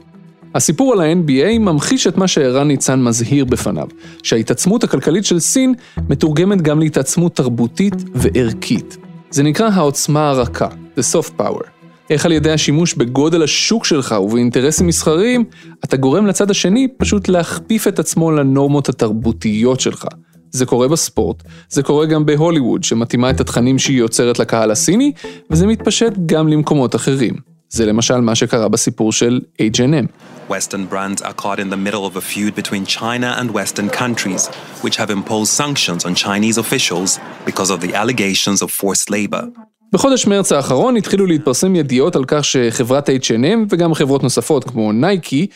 הסיפור 0.55 0.93
על 0.93 1.01
ה-NBA 1.01 1.59
ממחיש 1.59 2.07
את 2.07 2.17
מה 2.17 2.29
שערן 2.29 2.69
ניצן 2.69 3.03
מזהיר 3.03 3.45
בפניו, 3.45 3.89
שההתעצמות 4.23 4.85
הכלכלית 4.85 5.25
של 5.25 5.39
סין 5.39 5.75
מתורגמת 6.09 6.63
גם 6.63 6.81
להתעצמות 6.81 7.37
תרבותית 7.37 7.95
וערכית. 8.15 8.97
זה 9.31 9.43
נקרא 9.43 9.69
העוצמה 9.69 10.31
הרכה, 10.31 10.69
The 10.69 11.03
Soft 11.13 11.41
Power. 11.41 11.67
איך 12.11 12.27
על 12.27 12.33
ידי 12.33 12.51
השימוש 12.51 12.95
בגודל 12.95 13.43
השוק 13.43 13.85
שלך 13.85 14.15
ובאינטרסים 14.23 14.87
מסחריים, 14.87 15.45
אתה 15.85 15.97
גורם 15.97 16.27
לצד 16.27 16.51
השני 16.51 16.89
פשוט 16.99 17.29
להכפיף 17.29 17.89
את 17.89 17.99
עצמו 17.99 18.31
לנורמות 18.31 18.89
התרבותיות 18.89 19.81
שלך. 19.81 20.07
זה 20.51 20.67
קורה 20.67 20.89
בספורט, 20.89 21.43
זה 21.69 21.83
קורה 21.83 22.07
גם 22.07 22.27
בהוליווד, 22.27 22.85
שמתאימה 22.85 23.31
את 23.31 23.41
התכנים 23.41 23.79
שהיא 23.79 23.99
יוצרת 23.99 24.39
לקהל 24.39 24.71
הסיני, 24.71 25.13
וזה 25.51 25.67
מתפשט 25.67 26.13
גם 26.27 26.49
למקומות 26.49 26.95
אחרים. 26.95 27.35
זה 27.71 27.87
למשל 27.87 28.21
מה 28.21 28.35
שקרה 28.35 28.69
בסיפור 28.69 29.13
של 29.13 29.41
H&M. 29.59 30.07
Western 30.51 30.93
brands 30.93 31.23
are 31.23 31.35
caught 31.43 31.59
in 31.59 31.71
the 31.71 31.77
middle 31.77 32.05
of 32.07 32.17
a 32.17 32.21
feud 32.21 32.55
between 32.55 32.87
China 32.87 33.37
and 33.41 33.51
Western 33.51 33.91
countries, 34.01 34.47
which 34.85 34.97
have 34.97 35.11
imposed 35.11 35.53
sanctions 35.63 36.05
on 36.07 36.15
Chinese 36.15 36.59
officials 36.59 37.11
because 37.47 37.71
of 37.71 37.81
the 37.81 37.95
allegations 37.95 38.63
of 38.63 38.71
forced 38.71 39.11
labor. 39.11 39.45
בחודש 39.93 40.27
מרץ 40.27 40.53
האחרון 40.53 40.97
התחילו 40.97 41.27
להתפרסם 41.27 41.77
ידיעות 41.77 42.17
על 42.17 42.25
כך 42.27 42.45
שחברת 42.45 43.09
H&M 43.09 43.67
וגם 43.71 43.95
חברות 43.95 44.23
נוספות 44.23 44.65
כמו 44.65 44.93
נייקי 44.93 45.47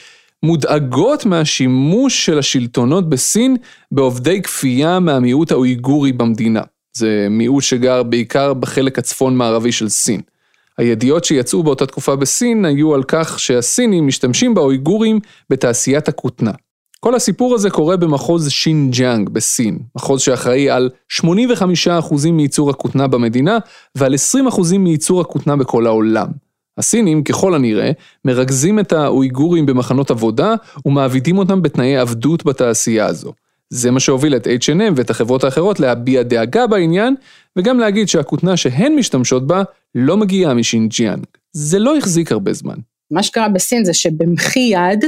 מודאגות 0.42 1.26
מהשימוש 1.26 2.26
של 2.26 2.38
השלטונות 2.38 3.08
בסין 3.08 3.56
בעובדי 3.92 4.42
כפייה 4.42 5.00
מהמיעוט 5.00 5.52
האויגורי 5.52 6.12
במדינה. 6.12 6.60
זה 6.92 7.26
מיעוט 7.30 7.62
שגר 7.62 8.02
בעיקר 8.02 8.54
בחלק 8.54 8.98
הצפון-מערבי 8.98 9.72
של 9.72 9.88
סין. 9.88 10.20
הידיעות 10.78 11.24
שיצאו 11.24 11.62
באותה 11.62 11.86
תקופה 11.86 12.16
בסין 12.16 12.64
היו 12.64 12.94
על 12.94 13.02
כך 13.08 13.38
שהסינים 13.38 14.06
משתמשים 14.06 14.54
באויגורים 14.54 15.20
בתעשיית 15.50 16.08
הכותנה. 16.08 16.52
כל 17.00 17.14
הסיפור 17.14 17.54
הזה 17.54 17.70
קורה 17.70 17.96
במחוז 17.96 18.50
שינג'יאנג 18.50 19.28
בסין, 19.28 19.78
מחוז 19.96 20.20
שאחראי 20.20 20.70
על 20.70 20.90
85% 21.20 22.30
מייצור 22.32 22.70
הכותנה 22.70 23.06
במדינה 23.06 23.58
ועל 23.94 24.14
20% 24.48 24.78
מייצור 24.78 25.20
הכותנה 25.20 25.56
בכל 25.56 25.86
העולם. 25.86 26.26
הסינים, 26.78 27.24
ככל 27.24 27.54
הנראה, 27.54 27.90
מרכזים 28.24 28.78
את 28.78 28.92
האויגורים 28.92 29.66
במחנות 29.66 30.10
עבודה 30.10 30.54
ומעבידים 30.86 31.38
אותם 31.38 31.62
בתנאי 31.62 31.96
עבדות 31.96 32.44
בתעשייה 32.44 33.06
הזו. 33.06 33.32
זה 33.74 33.90
מה 33.90 34.00
שהוביל 34.00 34.36
את 34.36 34.46
H&M 34.46 34.92
ואת 34.96 35.10
החברות 35.10 35.44
האחרות 35.44 35.80
להביע 35.80 36.22
דאגה 36.22 36.66
בעניין, 36.66 37.14
וגם 37.56 37.78
להגיד 37.78 38.08
שהכותנה 38.08 38.56
שהן 38.56 38.92
משתמשות 38.94 39.46
בה 39.46 39.62
לא 39.94 40.16
מגיעה 40.16 40.54
משינג'יאנג. 40.54 41.24
זה 41.52 41.78
לא 41.78 41.96
החזיק 41.96 42.32
הרבה 42.32 42.52
זמן. 42.52 42.74
מה 43.10 43.22
שקרה 43.22 43.48
בסין 43.48 43.84
זה 43.84 43.94
שבמחי 43.94 44.70
יד 44.72 45.04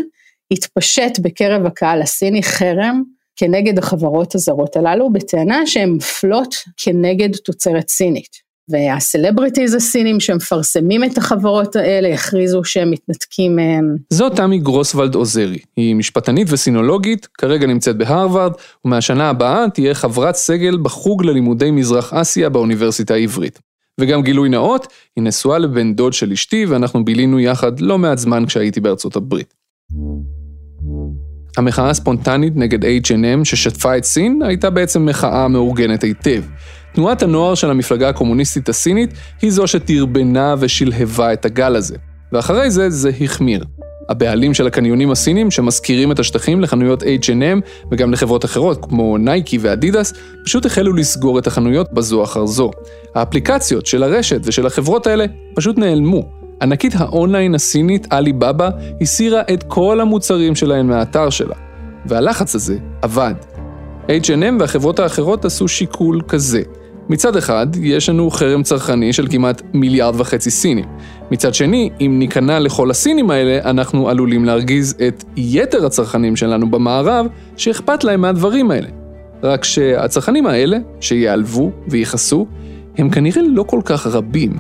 התפשט 0.51 1.19
בקרב 1.19 1.67
הקהל 1.67 2.03
הסיני 2.03 2.43
חרם 2.43 3.03
כנגד 3.37 3.79
החברות 3.79 4.35
הזרות 4.35 4.77
הללו, 4.77 5.13
בטענה 5.13 5.67
שהן 5.67 5.91
מפלות 5.91 6.55
כנגד 6.77 7.37
תוצרת 7.37 7.89
סינית. 7.89 8.44
והסלבריטיז 8.69 9.75
הסינים 9.75 10.21
שמפרסמים 10.21 11.05
את 11.05 11.19
החברות 11.19 11.77
האלה 11.77 12.15
הכריזו 12.15 12.65
שהם 12.65 12.91
מתנתקים 12.91 13.57
מהם. 13.57 13.97
זו 14.11 14.31
תמי 14.31 14.59
גרוסוולד 14.59 15.15
עוזרי, 15.15 15.59
היא 15.77 15.95
משפטנית 15.95 16.47
וסינולוגית, 16.51 17.29
כרגע 17.39 17.67
נמצאת 17.67 17.97
בהרווארד, 17.97 18.53
ומהשנה 18.85 19.29
הבאה 19.29 19.65
תהיה 19.75 19.95
חברת 19.95 20.35
סגל 20.35 20.77
בחוג 20.83 21.25
ללימודי 21.25 21.71
מזרח 21.71 22.13
אסיה 22.13 22.49
באוניברסיטה 22.49 23.15
העברית. 23.15 23.59
וגם 24.01 24.23
גילוי 24.23 24.49
נאות, 24.49 24.87
היא 25.17 25.25
נשואה 25.25 25.59
לבן 25.59 25.95
דוד 25.95 26.13
של 26.13 26.33
אשתי 26.33 26.67
ואנחנו 26.67 27.05
בילינו 27.05 27.41
יחד 27.41 27.81
לא 27.81 27.99
מעט 27.99 28.19
זמן 28.19 28.47
כשהייתי 28.47 28.81
בארצות 28.81 29.17
הברית. 29.17 29.55
המחאה 31.57 31.91
הספונטנית 31.91 32.53
נגד 32.57 32.85
H&M 32.85 33.45
ששטפה 33.45 33.97
את 33.97 34.05
סין 34.05 34.43
הייתה 34.43 34.71
בעצם 34.71 35.07
מחאה 35.07 35.49
מאורגנת 35.49 36.03
היטב. 36.03 36.43
תנועת 36.95 37.23
הנוער 37.23 37.55
של 37.55 37.71
המפלגה 37.71 38.09
הקומוניסטית 38.09 38.69
הסינית 38.69 39.11
היא 39.43 39.51
זו 39.51 39.67
שטרבנה 39.67 40.55
ושלהבה 40.59 41.33
את 41.33 41.45
הגל 41.45 41.77
הזה. 41.77 41.97
ואחרי 42.33 42.71
זה, 42.71 42.91
זה 42.91 43.11
החמיר. 43.21 43.65
הבעלים 44.09 44.55
של 44.55 44.67
הקניונים 44.67 45.11
הסינים, 45.11 45.51
שמשכירים 45.51 46.13
את 46.13 46.19
השטחים 46.19 46.61
לחנויות 46.61 47.03
H&M 47.03 47.61
וגם 47.91 48.13
לחברות 48.13 48.45
אחרות, 48.45 48.85
כמו 48.85 49.19
נייקי 49.19 49.59
ואדידס, 49.61 50.13
פשוט 50.45 50.67
החלו 50.67 50.93
לסגור 50.93 51.39
את 51.39 51.47
החנויות 51.47 51.93
בזו 51.93 52.25
אחר 52.25 52.47
זו. 52.47 52.71
האפליקציות 53.15 53.87
של 53.87 54.03
הרשת 54.03 54.41
ושל 54.45 54.67
החברות 54.67 55.07
האלה 55.07 55.25
פשוט 55.55 55.79
נעלמו. 55.79 56.29
ענקית 56.63 56.93
האונליין 56.97 57.55
הסינית, 57.55 58.07
עלי 58.11 58.33
בבא, 58.33 58.71
הסירה 59.01 59.43
את 59.55 59.63
כל 59.69 60.01
המוצרים 60.01 60.55
שלהן 60.55 60.87
מהאתר 60.87 61.31
שלה. 61.31 61.55
והלחץ 62.07 62.55
הזה 62.55 62.79
עבד. 63.03 63.35
H&M 64.09 64.61
והחברות 64.61 64.99
האחרות 64.99 65.45
עשו 65.45 65.69
שיקול 65.69 66.21
כזה. 66.29 66.63
מצד 67.09 67.37
אחד, 67.37 67.67
יש 67.83 68.09
לנו 68.09 68.31
חרם 68.31 68.63
צרכני 68.63 69.13
של 69.13 69.27
כמעט 69.31 69.63
מיליארד 69.75 70.21
וחצי 70.21 70.51
סינים. 70.51 70.85
מצד 71.31 71.55
שני, 71.55 71.91
אם 72.01 72.17
ניכנע 72.19 72.59
לכל 72.59 72.91
הסינים 72.91 73.31
האלה, 73.31 73.71
אנחנו 73.71 74.09
עלולים 74.09 74.45
להרגיז 74.45 74.95
את 75.09 75.25
יתר 75.37 75.87
הצרכנים 75.87 76.37
שלנו 76.37 76.71
במערב, 76.71 77.27
שאכפת 77.57 78.05
להם 78.05 78.21
מהדברים 78.21 78.71
האלה. 78.71 78.89
רק 79.43 79.65
שהצרכנים 79.65 80.47
האלה, 80.47 80.77
שיעלבו 81.01 81.71
ויכעסו, 81.89 82.47
הם 82.99 83.11
כנראה 83.11 83.43
לא 83.49 83.63
כל 83.63 83.81
כך 83.85 84.07
רבים, 84.07 84.57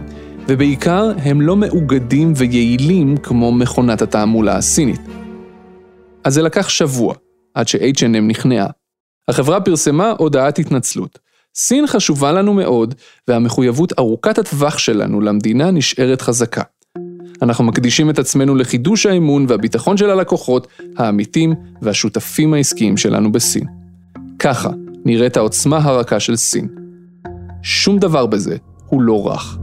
ובעיקר 0.49 1.13
הם 1.23 1.41
לא 1.41 1.57
מאוגדים 1.57 2.33
ויעילים 2.37 3.17
כמו 3.17 3.53
מכונת 3.53 4.03
התעמולה 4.03 4.57
הסינית. 4.57 5.01
אז 6.25 6.35
זה 6.35 6.43
לקח 6.43 6.69
שבוע, 6.69 7.15
עד 7.55 7.69
ש-H&M 7.69 8.21
נכנעה. 8.29 8.67
החברה 9.29 9.61
פרסמה 9.61 10.13
הודעת 10.19 10.59
התנצלות. 10.59 11.24
סין 11.57 11.87
חשובה 11.87 12.33
לנו 12.33 12.55
מאוד, 12.55 12.95
והמחויבות 13.29 13.93
ארוכת 13.99 14.39
הטווח 14.39 14.79
שלנו 14.79 15.21
למדינה 15.21 15.71
נשארת 15.71 16.23
חזקה. 16.23 16.63
אנחנו 17.43 17.65
מקדישים 17.65 18.11
את 18.11 18.19
עצמנו 18.19 18.55
לחידוש 18.55 19.07
האמון 19.07 19.47
והביטחון 19.49 19.97
של 19.97 20.11
הלקוחות, 20.11 20.67
העמיתים 20.97 21.55
והשותפים 21.83 22.55
העסקיים 22.55 22.97
שלנו 22.97 23.33
בסין. 23.33 23.65
ככה 24.39 24.71
נראית 25.05 25.37
העוצמה 25.37 25.77
הרכה 25.77 26.21
של 26.21 26.37
סין. 26.37 26.69
שום 27.63 27.99
דבר 27.99 28.27
בזה 28.27 28.57
הוא 28.87 29.03
לא 29.03 29.27
רך. 29.27 29.59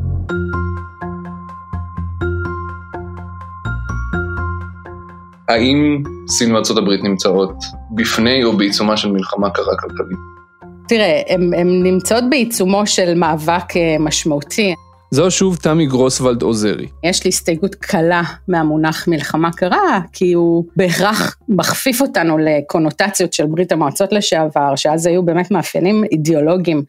האם 5.49 6.03
סין 6.27 6.55
וארצות 6.55 6.77
הברית 6.77 7.03
נמצאות 7.03 7.63
בפני 7.95 8.43
או 8.43 8.57
בעיצומה 8.57 8.97
של 8.97 9.11
מלחמה 9.11 9.49
קרה 9.49 9.77
כלכלית? 9.79 10.40
תראה, 10.87 11.21
הן 11.29 11.83
נמצאות 11.83 12.23
בעיצומו 12.29 12.87
של 12.87 13.13
מאבק 13.13 13.77
אה, 13.77 13.95
משמעותי. 13.99 14.75
זו 15.13 15.31
שוב 15.31 15.55
תמי 15.55 15.85
גרוסוולד 15.85 16.41
עוזרי. 16.41 16.87
יש 17.03 17.23
לי 17.23 17.29
הסתייגות 17.29 17.75
קלה 17.75 18.21
מהמונח 18.47 19.07
מלחמה 19.07 19.51
קרה, 19.51 19.99
כי 20.13 20.33
הוא 20.33 20.65
בהכרח 20.75 21.37
מכפיף 21.47 22.01
אותנו 22.01 22.37
לקונוטציות 22.37 23.33
של 23.33 23.45
ברית 23.45 23.71
המועצות 23.71 24.13
לשעבר, 24.13 24.75
שאז 24.75 25.05
היו 25.05 25.23
באמת 25.23 25.51
מאפיינים 25.51 26.03
אידיאולוגיים 26.11 26.83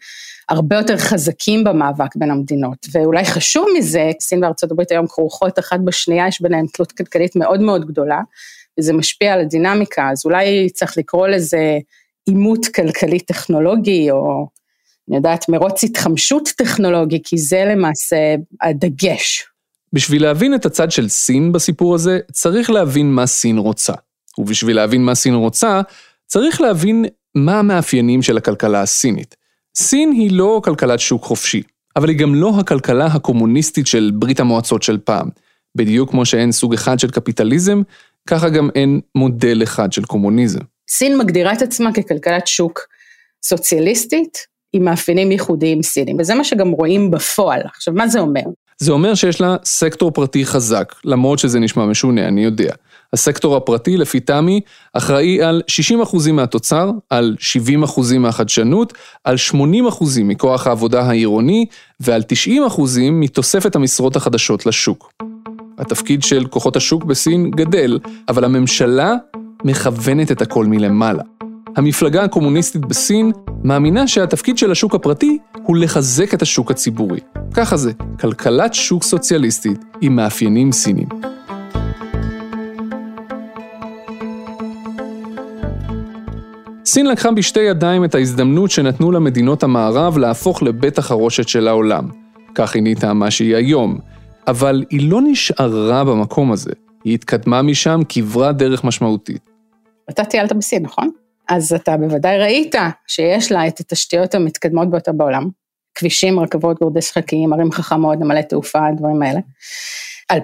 הרבה 0.48 0.76
יותר 0.76 0.96
חזקים 0.96 1.64
במאבק 1.64 2.16
בין 2.16 2.30
המדינות. 2.30 2.86
ואולי 2.92 3.24
חשוב 3.24 3.66
מזה, 3.78 4.10
סין 4.20 4.44
וארצות 4.44 4.70
הברית 4.70 4.90
היום 4.90 5.06
כרוכות 5.06 5.58
אחת 5.58 5.80
בשנייה, 5.84 6.28
יש 6.28 6.40
ביניהן 6.40 6.66
תלות 6.66 6.92
כלכלית 6.92 7.36
מאוד 7.36 7.60
מאוד 7.60 7.86
גדולה, 7.86 8.20
וזה 8.80 8.92
משפיע 8.92 9.32
על 9.32 9.40
הדינמיקה, 9.40 10.10
אז 10.10 10.22
אולי 10.24 10.68
צריך 10.70 10.98
לקרוא 10.98 11.28
לזה 11.28 11.78
עימות 12.26 12.66
כלכלי 12.66 13.20
טכנולוגי, 13.20 14.10
או 14.10 14.48
אני 15.08 15.16
יודעת, 15.16 15.48
מרוץ 15.48 15.84
התחמשות 15.84 16.48
טכנולוגי, 16.56 17.20
כי 17.24 17.38
זה 17.38 17.64
למעשה 17.64 18.34
הדגש. 18.62 19.44
בשביל 19.92 20.22
להבין 20.22 20.54
את 20.54 20.66
הצד 20.66 20.90
של 20.90 21.08
סין 21.08 21.52
בסיפור 21.52 21.94
הזה, 21.94 22.18
צריך 22.32 22.70
להבין 22.70 23.12
מה 23.12 23.26
סין 23.26 23.58
רוצה. 23.58 23.92
ובשביל 24.38 24.76
להבין 24.76 25.02
מה 25.02 25.14
סין 25.14 25.34
רוצה, 25.34 25.80
צריך 26.26 26.60
להבין 26.60 27.04
מה 27.34 27.58
המאפיינים 27.58 28.22
של 28.22 28.36
הכלכלה 28.36 28.82
הסינית. 28.82 29.36
סין 29.76 30.12
היא 30.12 30.30
לא 30.32 30.60
כלכלת 30.64 31.00
שוק 31.00 31.24
חופשי, 31.24 31.62
אבל 31.96 32.08
היא 32.08 32.18
גם 32.18 32.34
לא 32.34 32.52
הכלכלה 32.60 33.06
הקומוניסטית 33.06 33.86
של 33.86 34.10
ברית 34.14 34.40
המועצות 34.40 34.82
של 34.82 34.98
פעם. 34.98 35.28
בדיוק 35.74 36.10
כמו 36.10 36.24
שאין 36.24 36.52
סוג 36.52 36.74
אחד 36.74 36.98
של 36.98 37.10
קפיטליזם, 37.10 37.82
ככה 38.26 38.48
גם 38.48 38.68
אין 38.74 39.00
מודל 39.14 39.62
אחד 39.62 39.92
של 39.92 40.04
קומוניזם. 40.04 40.60
סין 40.94 41.18
מגדירה 41.18 41.52
את 41.52 41.62
עצמה 41.62 41.90
ככלכלת 41.92 42.46
שוק 42.46 42.80
סוציאליסטית 43.44 44.38
עם 44.72 44.84
מאפיינים 44.84 45.32
ייחודיים 45.32 45.82
סינים, 45.82 46.16
וזה 46.20 46.34
מה 46.34 46.44
שגם 46.44 46.70
רואים 46.70 47.10
בפועל. 47.10 47.60
עכשיו, 47.64 47.94
מה 47.94 48.08
זה 48.08 48.20
אומר? 48.20 48.40
זה 48.78 48.92
אומר 48.92 49.14
שיש 49.14 49.40
לה 49.40 49.56
סקטור 49.64 50.10
פרטי 50.10 50.44
חזק, 50.44 50.94
למרות 51.04 51.38
שזה 51.38 51.60
נשמע 51.60 51.86
משונה, 51.86 52.28
אני 52.28 52.44
יודע. 52.44 52.72
הסקטור 53.12 53.56
הפרטי, 53.56 53.96
לפי 53.96 54.20
תמי, 54.20 54.60
אחראי 54.92 55.42
על 55.42 55.62
60% 56.04 56.32
מהתוצר, 56.32 56.90
על 57.10 57.36
70% 57.84 58.18
מהחדשנות, 58.18 58.92
על 59.24 59.36
80% 59.52 59.54
מכוח 60.24 60.66
העבודה 60.66 61.02
העירוני 61.02 61.66
ועל 62.00 62.22
90% 62.78 62.80
מתוספת 63.12 63.76
המשרות 63.76 64.16
החדשות 64.16 64.66
לשוק. 64.66 65.12
התפקיד 65.78 66.22
של 66.22 66.46
כוחות 66.46 66.76
השוק 66.76 67.04
בסין 67.04 67.50
גדל, 67.50 67.98
אבל 68.28 68.44
הממשלה 68.44 69.14
מכוונת 69.64 70.32
את 70.32 70.42
הכל 70.42 70.66
מלמעלה. 70.66 71.22
המפלגה 71.76 72.22
הקומוניסטית 72.22 72.86
בסין 72.86 73.32
מאמינה 73.64 74.06
שהתפקיד 74.06 74.58
של 74.58 74.70
השוק 74.70 74.94
הפרטי 74.94 75.38
הוא 75.62 75.76
לחזק 75.76 76.34
את 76.34 76.42
השוק 76.42 76.70
הציבורי. 76.70 77.20
ככה 77.54 77.76
זה, 77.76 77.92
כלכלת 78.20 78.74
שוק 78.74 79.02
סוציאליסטית 79.02 79.84
עם 80.00 80.16
מאפיינים 80.16 80.72
סינים. 80.72 81.08
סין 86.84 87.06
לקחה 87.06 87.30
בשתי 87.30 87.60
ידיים 87.60 88.04
את 88.04 88.14
ההזדמנות 88.14 88.70
שנתנו 88.70 89.12
למדינות 89.12 89.62
המערב 89.62 90.18
להפוך 90.18 90.62
לבית 90.62 90.98
החרושת 90.98 91.48
של 91.48 91.68
העולם. 91.68 92.08
כך 92.54 92.74
היא 92.74 92.82
נהייתה 92.82 93.12
מה 93.12 93.30
שהיא 93.30 93.56
היום. 93.56 93.98
אבל 94.48 94.84
היא 94.90 95.10
לא 95.10 95.20
נשארה 95.24 96.04
במקום 96.04 96.52
הזה, 96.52 96.72
היא 97.04 97.14
התקדמה 97.14 97.62
משם 97.62 98.00
כברת 98.08 98.56
דרך 98.56 98.84
משמעותית. 98.84 99.51
אתה 100.10 100.24
טיילת 100.24 100.52
בסין, 100.52 100.82
נכון? 100.82 101.10
אז 101.48 101.72
אתה 101.72 101.96
בוודאי 101.96 102.38
ראית 102.38 102.74
שיש 103.06 103.52
לה 103.52 103.66
את 103.66 103.80
התשתיות 103.80 104.34
המתקדמות 104.34 104.90
ביותר 104.90 105.12
בעולם, 105.12 105.48
כבישים, 105.94 106.40
רכבות, 106.40 106.78
גורדי 106.80 107.02
שחקים, 107.02 107.52
ערים 107.52 107.72
חכמות, 107.72 108.18
נמלי 108.18 108.42
תעופה, 108.42 108.86
הדברים 108.86 109.22
האלה. 109.22 109.40
2009-2010 110.32 110.36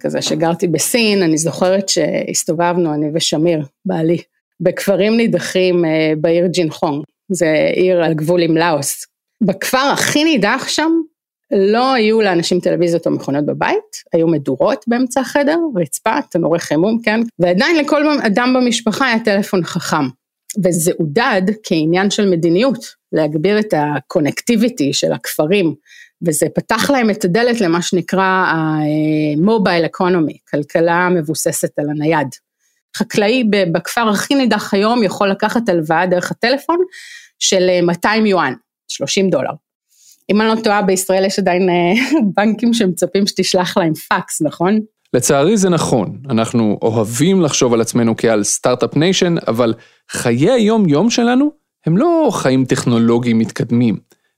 כזה, 0.00 0.22
שגרתי 0.22 0.68
בסין, 0.68 1.22
אני 1.22 1.38
זוכרת 1.38 1.88
שהסתובבנו, 1.88 2.94
אני 2.94 3.10
ושמיר, 3.14 3.66
בעלי, 3.84 4.18
בכפרים 4.60 5.16
נידחים 5.16 5.84
אה, 5.84 6.12
בעיר 6.20 6.46
ג'ינחונג, 6.46 7.04
זה 7.28 7.70
עיר 7.74 8.04
על 8.04 8.14
גבול 8.14 8.42
עם 8.42 8.56
לאוס. 8.56 9.06
בכפר 9.42 9.90
הכי 9.92 10.24
נידח 10.24 10.64
שם, 10.68 10.90
לא 11.54 11.92
היו 11.92 12.20
לאנשים 12.20 12.60
טלוויזיות 12.60 13.06
או 13.06 13.10
מכונות 13.10 13.46
בבית, 13.46 14.02
היו 14.12 14.28
מדורות 14.28 14.84
באמצע 14.86 15.20
החדר, 15.20 15.58
רצפה, 15.76 16.22
תנורי 16.30 16.58
חימום, 16.58 16.98
כן, 17.02 17.20
ועדיין 17.38 17.76
לכל 17.76 18.18
אדם 18.26 18.54
במשפחה 18.56 19.06
היה 19.06 19.18
טלפון 19.24 19.64
חכם. 19.64 20.04
וזה 20.64 20.92
עודד 20.98 21.42
כעניין 21.62 22.10
של 22.10 22.30
מדיניות, 22.30 22.86
להגביר 23.12 23.58
את 23.58 23.74
הקונקטיביטי 23.76 24.92
של 24.92 25.12
הכפרים, 25.12 25.74
וזה 26.26 26.46
פתח 26.54 26.90
להם 26.90 27.10
את 27.10 27.24
הדלת 27.24 27.60
למה 27.60 27.82
שנקרא 27.82 28.22
ה-mobile 28.22 29.86
economy, 29.96 30.36
כלכלה 30.50 31.08
מבוססת 31.08 31.78
על 31.78 31.90
הנייד. 31.90 32.28
חקלאי 32.96 33.44
בכפר 33.72 34.08
הכי 34.08 34.34
נידח 34.34 34.74
היום 34.74 35.02
יכול 35.02 35.30
לקחת 35.30 35.68
הלוואה 35.68 36.06
דרך 36.06 36.30
הטלפון 36.30 36.78
של 37.38 37.80
200 37.82 38.26
יואן, 38.26 38.54
30 38.88 39.30
דולר. 39.30 39.50
אם 40.30 40.40
אני 40.40 40.48
לא 40.48 40.62
טועה, 40.64 40.82
בישראל 40.82 41.24
יש 41.24 41.38
עדיין 41.38 41.68
בנקים 42.36 42.74
שמצפים 42.74 43.26
שתשלח 43.26 43.76
להם 43.76 43.94
פקס, 43.94 44.42
נכון? 44.42 44.80
לצערי 45.14 45.56
זה 45.56 45.68
נכון, 45.68 46.18
אנחנו 46.30 46.78
אוהבים 46.82 47.42
לחשוב 47.42 47.74
על 47.74 47.80
עצמנו 47.80 48.16
כעל 48.16 48.44
start-up 48.44 48.96
nation, 48.96 49.34
אבל 49.48 49.74
חיי 50.10 50.50
היום-יום 50.50 51.10
שלנו 51.10 51.50
הם 51.86 51.96
לא 51.96 52.28
חיים 52.32 52.64
טכנולוגיים 52.64 53.38
מתקדמים. 53.38 53.96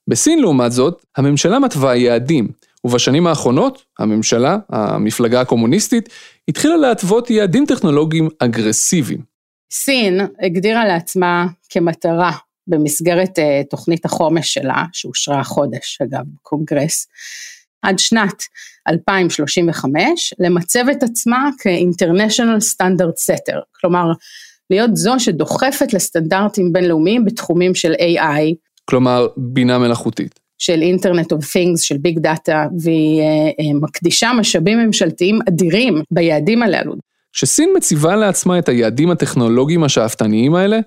בסין 0.08 0.38
לעומת 0.38 0.72
זאת, 0.72 1.04
הממשלה 1.16 1.58
מתווה 1.58 1.96
יעדים, 1.96 2.48
ובשנים 2.84 3.26
האחרונות, 3.26 3.82
הממשלה, 3.98 4.58
המפלגה 4.68 5.40
הקומוניסטית, 5.40 6.08
התחילה 6.48 6.76
להתוות 6.76 7.30
יעדים 7.30 7.66
טכנולוגיים 7.66 8.28
אגרסיביים. 8.38 9.20
סין 9.72 10.20
הגדירה 10.42 10.86
לעצמה 10.86 11.46
כמטרה 11.70 12.32
במסגרת 12.66 13.38
אה, 13.38 13.62
תוכנית 13.70 14.04
החומש 14.04 14.54
שלה, 14.54 14.84
שאושרה 14.92 15.40
החודש 15.40 15.98
אגב 16.02 16.24
בקונגרס, 16.34 17.06
עד 17.82 17.98
שנת 17.98 18.42
2035, 18.88 20.34
למצב 20.38 20.84
את 20.92 21.02
עצמה 21.02 21.48
כ-International 21.60 22.60
Standard 22.74 23.30
Setter, 23.30 23.60
כלומר, 23.80 24.12
להיות 24.70 24.96
זו 24.96 25.14
שדוחפת 25.18 25.92
לסטנדרטים 25.92 26.72
בינלאומיים 26.72 27.24
בתחומים 27.24 27.74
של 27.74 27.92
AI. 27.92 28.54
כלומר, 28.84 29.26
בינה 29.36 29.78
מלאכותית. 29.78 30.40
של 30.58 30.82
Internet 30.82 31.32
of 31.32 31.52
Things, 31.52 31.80
של 31.80 31.96
Big 31.98 32.18
Data, 32.18 32.66
והיא 32.80 33.20
אה, 33.20 33.26
אה, 33.26 33.74
מקדישה 33.80 34.30
משאבים 34.38 34.78
ממשלתיים 34.78 35.38
אדירים 35.48 36.02
ביעדים 36.10 36.62
הללו. 36.62 36.94
כשסין 37.32 37.70
מציבה 37.76 38.16
לעצמה 38.16 38.58
את 38.58 38.68
היעדים 38.68 39.10
הטכנולוגיים 39.10 39.84
השאפתניים 39.84 40.54
האלה, 40.54 40.78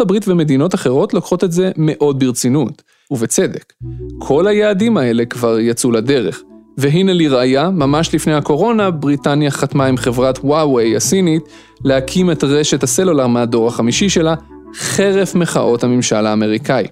הברית 0.00 0.28
ומדינות 0.28 0.74
אחרות 0.74 1.14
לוקחות 1.14 1.44
את 1.44 1.52
זה 1.52 1.70
מאוד 1.76 2.18
ברצינות, 2.18 2.82
ובצדק. 3.10 3.72
כל 4.18 4.46
היעדים 4.46 4.96
האלה 4.96 5.24
כבר 5.24 5.58
יצאו 5.58 5.90
לדרך. 5.90 6.42
והנה 6.78 7.12
לראיה, 7.12 7.70
ממש 7.70 8.14
לפני 8.14 8.34
הקורונה, 8.34 8.90
בריטניה 8.90 9.50
חתמה 9.50 9.86
עם 9.86 9.96
חברת 9.96 10.38
וואווי 10.38 10.96
הסינית 10.96 11.42
להקים 11.84 12.30
את 12.30 12.44
רשת 12.44 12.82
הסלולר 12.82 13.26
מהדור 13.26 13.68
החמישי 13.68 14.08
שלה, 14.08 14.34
חרף 14.74 15.34
מחאות 15.34 15.84
הממשל 15.84 16.26
האמריקאי. 16.26 16.86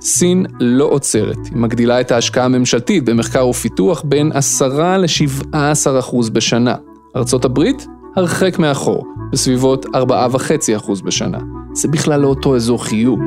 סין 0.00 0.46
לא 0.60 0.84
עוצרת, 0.84 1.36
היא 1.50 1.56
מגדילה 1.56 2.00
את 2.00 2.10
ההשקעה 2.10 2.44
הממשלתית 2.44 3.04
במחקר 3.04 3.48
ופיתוח 3.48 4.02
בין 4.02 4.32
10 4.34 4.96
ל-17% 4.98 6.30
בשנה. 6.32 6.74
ארצות 7.16 7.44
הברית 7.44 7.86
הרחק 8.16 8.58
מאחור, 8.58 9.06
בסביבות 9.32 9.86
4.5% 9.86 11.04
בשנה. 11.04 11.38
זה 11.76 11.88
בכלל 11.88 12.20
לא 12.20 12.26
אותו 12.26 12.56
אזור 12.56 12.84
חיוג. 12.84 13.20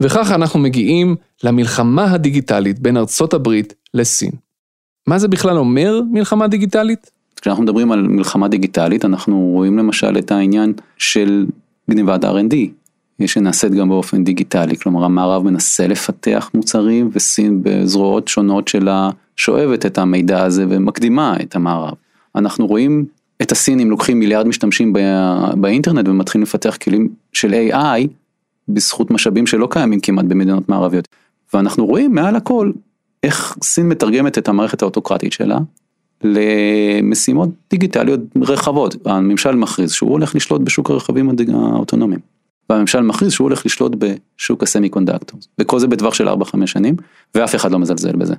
וככה 0.00 0.34
אנחנו 0.34 0.60
מגיעים 0.60 1.16
למלחמה 1.44 2.12
הדיגיטלית 2.12 2.78
בין 2.78 2.96
ארצות 2.96 3.34
הברית 3.34 3.74
לסין. 3.94 4.30
מה 5.06 5.18
זה 5.18 5.28
בכלל 5.28 5.58
אומר 5.58 6.00
מלחמה 6.10 6.48
דיגיטלית? 6.48 7.10
כשאנחנו 7.40 7.62
מדברים 7.62 7.92
על 7.92 8.02
מלחמה 8.02 8.48
דיגיטלית, 8.48 9.04
אנחנו 9.04 9.50
רואים 9.54 9.78
למשל 9.78 10.18
את 10.18 10.32
העניין 10.32 10.72
של 10.98 11.46
גניבת 11.90 12.24
R&D, 12.24 12.54
שנעשית 13.26 13.72
גם 13.72 13.88
באופן 13.88 14.24
דיגיטלי, 14.24 14.76
כלומר 14.76 15.04
המערב 15.04 15.44
מנסה 15.44 15.86
לפתח 15.86 16.50
מוצרים 16.54 17.10
וסין 17.12 17.60
בזרועות 17.62 18.28
שונות 18.28 18.68
שלה 18.68 19.10
שואבת 19.36 19.86
את 19.86 19.98
המידע 19.98 20.44
הזה 20.44 20.66
ומקדימה 20.68 21.36
את 21.42 21.56
המערב. 21.56 21.94
אנחנו 22.34 22.66
רואים 22.66 23.04
את 23.42 23.52
הסינים 23.52 23.90
לוקחים 23.90 24.18
מיליארד 24.18 24.46
משתמשים 24.46 24.92
באינטרנט 25.56 26.08
ומתחילים 26.08 26.42
לפתח 26.42 26.76
כלים 26.76 27.08
של 27.32 27.54
AI 27.54 28.06
בזכות 28.68 29.10
משאבים 29.10 29.46
שלא 29.46 29.68
קיימים 29.70 30.00
כמעט 30.00 30.24
במדינות 30.24 30.68
מערביות. 30.68 31.08
ואנחנו 31.54 31.86
רואים 31.86 32.14
מעל 32.14 32.36
הכל 32.36 32.72
איך 33.22 33.56
סין 33.62 33.88
מתרגמת 33.88 34.38
את 34.38 34.48
המערכת 34.48 34.82
האוטוקרטית 34.82 35.32
שלה 35.32 35.58
למשימות 36.24 37.48
דיגיטליות 37.70 38.20
רחבות. 38.42 39.06
הממשל 39.06 39.54
מכריז 39.54 39.92
שהוא 39.92 40.10
הולך 40.10 40.34
לשלוט 40.34 40.60
בשוק 40.60 40.90
הרכבים 40.90 41.30
האוטונומיים. 41.54 42.20
והממשל 42.70 43.00
מכריז 43.00 43.32
שהוא 43.32 43.44
הולך 43.44 43.66
לשלוט 43.66 43.92
בשוק 43.98 44.62
הסמי 44.62 44.88
קונדקטור. 44.88 45.40
וכל 45.58 45.78
זה 45.78 45.86
בטווח 45.86 46.14
של 46.14 46.28
4-5 46.28 46.32
שנים, 46.66 46.96
ואף 47.34 47.54
אחד 47.54 47.72
לא 47.72 47.78
מזלזל 47.78 48.16
בזה. 48.16 48.34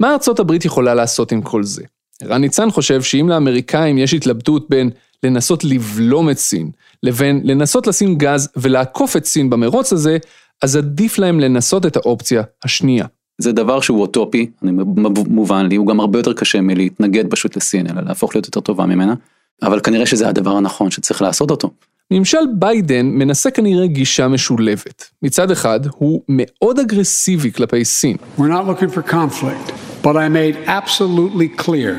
מה 0.00 0.12
ארצות 0.12 0.40
הברית 0.40 0.64
יכולה 0.64 0.94
לעשות 0.94 1.32
עם 1.32 1.42
כל 1.42 1.62
זה? 1.62 1.82
ערן 2.22 2.40
ניצן 2.40 2.70
חושב 2.70 3.02
שאם 3.02 3.28
לאמריקאים 3.28 3.98
יש 3.98 4.14
התלבטות 4.14 4.70
בין 4.70 4.90
לנסות 5.22 5.64
לבלום 5.64 6.30
את 6.30 6.38
סין, 6.38 6.70
לבין 7.02 7.40
לנסות 7.44 7.86
לשים 7.86 8.18
גז 8.18 8.48
ולעקוף 8.56 9.16
את 9.16 9.24
סין 9.24 9.50
במרוץ 9.50 9.92
הזה, 9.92 10.18
אז 10.62 10.76
עדיף 10.76 11.18
להם 11.18 11.40
לנסות 11.40 11.86
את 11.86 11.96
האופציה 11.96 12.42
השנייה. 12.64 13.06
זה 13.38 13.52
דבר 13.52 13.80
שהוא 13.80 14.00
אוטופי, 14.00 14.50
אני 14.62 14.72
מובן 15.28 15.66
לי, 15.66 15.76
הוא 15.76 15.86
גם 15.86 16.00
הרבה 16.00 16.18
יותר 16.18 16.32
קשה 16.32 16.60
מלהתנגד 16.60 17.30
פשוט 17.30 17.56
לסין, 17.56 17.86
אלא 17.86 18.02
להפוך 18.02 18.34
להיות 18.34 18.46
יותר 18.46 18.60
טובה 18.60 18.86
ממנה, 18.86 19.14
אבל 19.62 19.80
כנראה 19.80 20.06
שזה 20.06 20.28
הדבר 20.28 20.50
הנכון 20.50 20.90
שצריך 20.90 21.22
לעשות 21.22 21.50
אותו. 21.50 21.70
ממשל 22.10 22.38
ביידן 22.58 23.06
מנסה 23.06 23.50
כנראה 23.50 23.86
גישה 23.86 24.28
משולבת. 24.28 25.10
מצד 25.22 25.50
אחד, 25.50 25.80
הוא 25.96 26.22
מאוד 26.28 26.78
אגרסיבי 26.78 27.52
כלפי 27.52 27.84
סין. 27.84 28.16
We're 28.38 28.40
not 28.40 28.42
looking 28.42 28.90
for 28.94 29.12
conflict, 29.12 29.72
but 30.02 30.16
I 30.16 30.28
made 30.28 30.56
absolutely 30.66 31.48
clear 31.48 31.92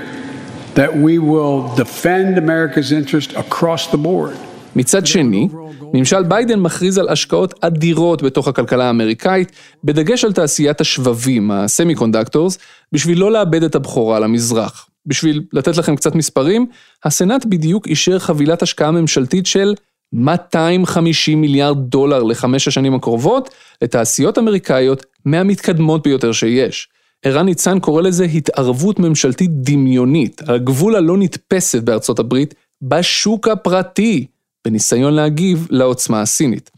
that 0.80 0.92
we 1.06 1.16
will 1.20 1.60
defend 1.76 2.38
America's 2.38 2.92
interest 2.92 3.34
across 3.34 3.88
the 3.88 3.98
board. 3.98 4.36
מצד 4.76 5.06
שני, 5.06 5.48
ממשל 5.94 6.24
ביידן 6.24 6.60
מכריז 6.60 6.98
על 6.98 7.10
השקעות 7.10 7.54
אדירות 7.62 8.22
בתוך 8.22 8.48
הכלכלה 8.48 8.86
האמריקאית, 8.88 9.52
בדגש 9.84 10.26
על 10.26 10.34
תעשיית 10.34 10.82
השבבים, 10.82 11.52
ה 11.52 11.96
semiconductors, 11.96 12.58
בשביל 12.92 13.20
לא 13.20 13.32
לאבד 13.32 13.64
את 13.64 13.76
הבכורה 13.76 14.20
למזרח. 14.20 14.88
בשביל 15.06 15.44
לתת 15.54 15.78
לכם 15.78 15.96
קצת 15.96 16.16
מספרים, 16.16 16.66
הסנאט 17.06 17.46
בדיוק 17.46 17.88
אישר 17.88 18.20
חבילת 18.20 18.62
השקעה 18.62 18.92
ממשלתית 18.92 19.46
של 19.46 19.74
250 20.14 21.42
מיליארד 21.42 21.78
דולר 21.78 22.24
לחמש 22.24 22.68
השנים 22.68 22.94
הקרובות 22.94 23.50
לתעשיות 23.82 24.38
אמריקאיות 24.38 25.06
מהמתקדמות 25.26 26.04
ביותר 26.04 26.32
שיש. 26.32 26.88
ערן 27.26 27.46
ניצן 27.46 27.80
קורא 27.80 28.02
לזה 28.02 28.24
התערבות 28.24 29.00
ממשלתית 29.00 29.52
דמיונית, 29.54 30.42
על 30.48 30.56
הגבול 30.56 30.96
הלא 30.96 31.18
נתפסת 31.18 31.84
בארצות 31.84 32.20
הברית, 32.20 32.54
בשוק 32.82 33.48
הפרטי, 33.48 34.26
בניסיון 34.66 35.14
להגיב 35.14 35.68
לעוצמה 35.70 36.22
הסינית. 36.22 36.72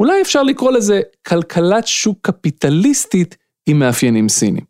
אולי 0.00 0.22
אפשר 0.22 0.42
לקרוא 0.42 0.72
לזה 0.72 1.00
כלכלת 1.26 1.86
שוק 1.86 2.18
קפיטליסטית 2.22 3.36
עם 3.66 3.78
מאפיינים 3.78 4.28
סינים. 4.28 4.64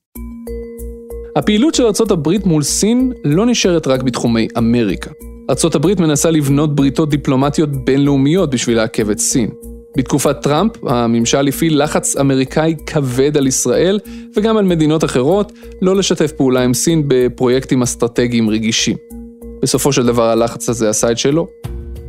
הפעילות 1.36 1.74
של 1.74 1.86
ארצות 1.86 2.10
הברית 2.10 2.46
מול 2.46 2.62
סין 2.62 3.12
לא 3.24 3.46
נשארת 3.46 3.86
רק 3.86 4.02
בתחומי 4.02 4.48
אמריקה. 4.58 5.10
ארצות 5.50 5.74
הברית 5.74 6.00
מנסה 6.00 6.30
לבנות 6.30 6.76
בריתות 6.76 7.10
דיפלומטיות 7.10 7.84
בינלאומיות 7.84 8.50
בשביל 8.50 8.76
לעכב 8.76 9.10
את 9.10 9.18
סין. 9.18 9.50
בתקופת 9.96 10.42
טראמפ, 10.42 10.72
הממשל 10.86 11.48
הפעיל 11.48 11.82
לחץ 11.82 12.16
אמריקאי 12.16 12.74
כבד 12.86 13.36
על 13.36 13.46
ישראל 13.46 13.98
וגם 14.36 14.56
על 14.56 14.64
מדינות 14.64 15.04
אחרות 15.04 15.52
לא 15.82 15.96
לשתף 15.96 16.32
פעולה 16.32 16.64
עם 16.64 16.74
סין 16.74 17.02
בפרויקטים 17.08 17.82
אסטרטגיים 17.82 18.50
רגישים. 18.50 18.96
בסופו 19.62 19.92
של 19.92 20.06
דבר 20.06 20.22
הלחץ 20.30 20.68
הזה 20.68 20.88
עשה 20.90 21.10
את 21.10 21.18
שלו. 21.18 21.46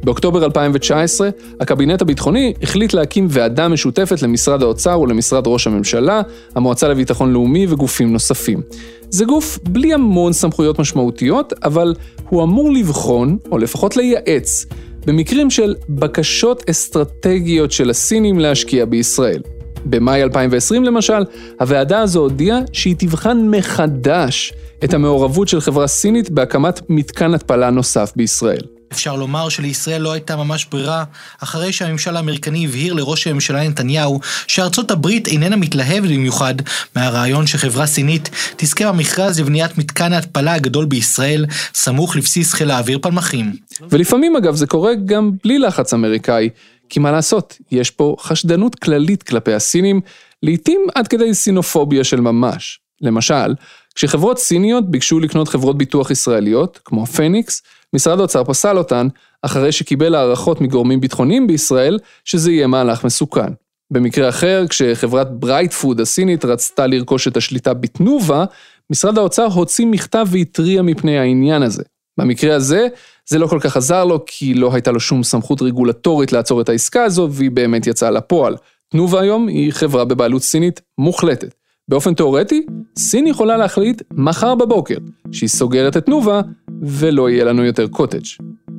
באוקטובר 0.04 0.46
2019, 0.46 1.30
הקבינט 1.60 2.02
הביטחוני 2.02 2.54
החליט 2.62 2.94
להקים 2.94 3.28
ועדה 3.30 3.68
משותפת 3.68 4.22
למשרד 4.22 4.64
האוצר 4.64 5.00
ולמשרד 5.00 5.48
ראש 5.48 5.68
הממשלה, 5.68 6.22
המועצה 6.56 6.88
לביטחון 6.88 7.34
לאומי 7.34 7.68
וגופים 7.70 8.14
נוספים. 8.14 8.62
זה 9.10 9.26
גוף 9.26 9.60
בלי 9.64 9.94
המון 9.94 10.34
סמכויות 10.34 10.80
משמעותיות, 10.80 11.54
אבל 11.64 11.94
הוא 12.30 12.44
אמור 12.44 12.72
לבחון, 12.72 13.38
או 13.52 13.58
לפחות 13.58 13.98
לייעץ, 13.98 14.66
במקרים 15.08 15.50
של 15.50 15.76
בקשות 15.90 16.70
אסטרטגיות 16.70 17.72
של 17.72 17.90
הסינים 17.90 18.40
להשקיע 18.40 18.86
בישראל. 18.86 19.42
במאי 19.86 20.24
2020 20.24 20.84
למשל, 20.84 21.24
הוועדה 21.60 22.00
הזו 22.00 22.20
הודיעה 22.20 22.60
שהיא 22.74 22.96
תבחן 23.00 23.48
מחדש 23.50 24.54
את 24.84 24.94
המעורבות 24.94 25.48
של 25.48 25.62
חברה 25.62 25.88
סינית 25.88 26.30
בהקמת 26.30 26.82
מתקן 26.90 27.34
התפלה 27.34 27.70
נוסף 27.70 28.12
בישראל. 28.16 28.77
אפשר 28.92 29.16
לומר 29.16 29.50
שלישראל 29.50 30.02
לא 30.02 30.12
הייתה 30.12 30.36
ממש 30.36 30.66
ברירה, 30.66 31.04
אחרי 31.44 31.72
שהממשל 31.72 32.16
האמריקני 32.16 32.66
הבהיר 32.66 32.94
לראש 32.94 33.28
הממשלה 33.28 33.68
נתניהו 33.68 34.20
שארצות 34.48 34.92
הברית 34.92 35.28
איננה 35.28 35.56
מתלהבת 35.56 36.10
במיוחד 36.10 36.56
מהרעיון 36.96 37.48
שחברה 37.48 37.88
סינית 37.88 38.30
תזכה 38.56 38.92
במכרז 38.92 39.40
לבניית 39.40 39.78
מתקן 39.78 40.14
ההתפלה 40.14 40.54
הגדול 40.54 40.86
בישראל, 40.86 41.46
סמוך 41.74 42.16
לבסיס 42.16 42.54
חיל 42.54 42.72
האוויר 42.72 43.00
פלמחים. 43.02 43.56
ולפעמים 43.90 44.36
אגב 44.36 44.56
זה 44.56 44.68
קורה 44.68 44.92
גם 45.06 45.32
בלי 45.44 45.60
לחץ 45.60 45.94
אמריקאי, 45.94 46.50
כי 46.90 47.00
מה 47.00 47.12
לעשות, 47.12 47.58
יש 47.72 47.92
פה 47.92 48.16
חשדנות 48.20 48.76
כללית 48.76 49.24
כלפי 49.24 49.54
הסינים, 49.54 50.02
לעתים 50.44 50.82
עד 50.96 51.08
כדי 51.08 51.34
סינופוביה 51.34 52.04
של 52.04 52.22
ממש. 52.22 52.80
למשל, 53.02 53.54
כשחברות 53.98 54.38
סיניות 54.38 54.92
ביקשו 54.92 55.20
לקנות 55.20 55.48
חברות 55.48 55.78
ביטוח 55.78 56.12
ישראליות, 56.12 56.80
כמו 56.86 57.06
פניקס, 57.06 57.62
משרד 57.96 58.20
האוצר 58.20 58.44
פסל 58.44 58.78
אותן, 58.78 59.08
אחרי 59.42 59.72
שקיבל 59.72 60.16
הערכות 60.16 60.62
מגורמים 60.62 61.02
ביטחוניים 61.02 61.48
בישראל, 61.48 62.00
שזה 62.26 62.52
יהיה 62.52 62.68
מהלך 62.68 63.04
מסוכן. 63.04 63.54
במקרה 63.92 64.30
אחר, 64.30 64.66
כשחברת 64.70 65.40
ברייט 65.40 65.77
פוד 65.77 66.00
הסינית 66.00 66.46
רצתה 66.46 66.88
לרכוש 66.88 67.28
את 67.28 67.38
השליטה 67.38 67.74
בתנובה, 67.74 68.46
משרד 68.90 69.18
האוצר 69.18 69.46
הוציא 69.46 69.86
מכתב 69.86 70.28
והתריע 70.32 70.82
מפני 70.82 71.18
העניין 71.18 71.64
הזה. 71.64 71.84
במקרה 72.20 72.56
הזה, 72.56 72.88
זה 73.26 73.40
לא 73.40 73.48
כל 73.48 73.60
כך 73.62 73.78
עזר 73.78 74.06
לו, 74.06 74.24
כי 74.26 74.54
לא 74.54 74.74
הייתה 74.74 74.92
לו 74.92 75.00
שום 75.00 75.24
סמכות 75.24 75.62
רגולטורית 75.62 76.32
לעצור 76.32 76.62
את 76.62 76.70
העסקה 76.70 77.04
הזו, 77.04 77.30
והיא 77.32 77.52
באמת 77.52 77.88
יצאה 77.88 78.12
לפועל. 78.12 78.56
תנובה 78.90 79.22
היום 79.22 79.48
היא 79.48 79.74
חברה 79.74 80.06
בבעלות 80.06 80.42
סינית 80.42 80.82
מוחלטת. 80.98 81.54
באופן 81.90 82.14
תאורטי, 82.14 82.66
סין 82.98 83.28
יכולה 83.28 83.58
להחליט 83.58 84.02
מחר 84.12 84.56
בבוקר 84.56 84.98
שהיא 85.32 85.50
סוגרת 85.50 85.98
את 85.98 86.06
תנובה 86.06 86.42
ולא 86.82 87.30
יהיה 87.30 87.46
לנו 87.46 87.66
יותר 87.66 87.88
קוטג'. 87.88 88.26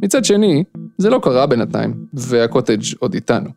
מצד 0.03 0.25
שני, 0.25 0.65
זה 0.99 1.11
לא 1.11 1.19
קרה 1.23 1.47
בינתיים, 1.47 1.95
והקוטג' 2.15 2.83
עוד 2.99 3.15
איתנו. 3.15 3.51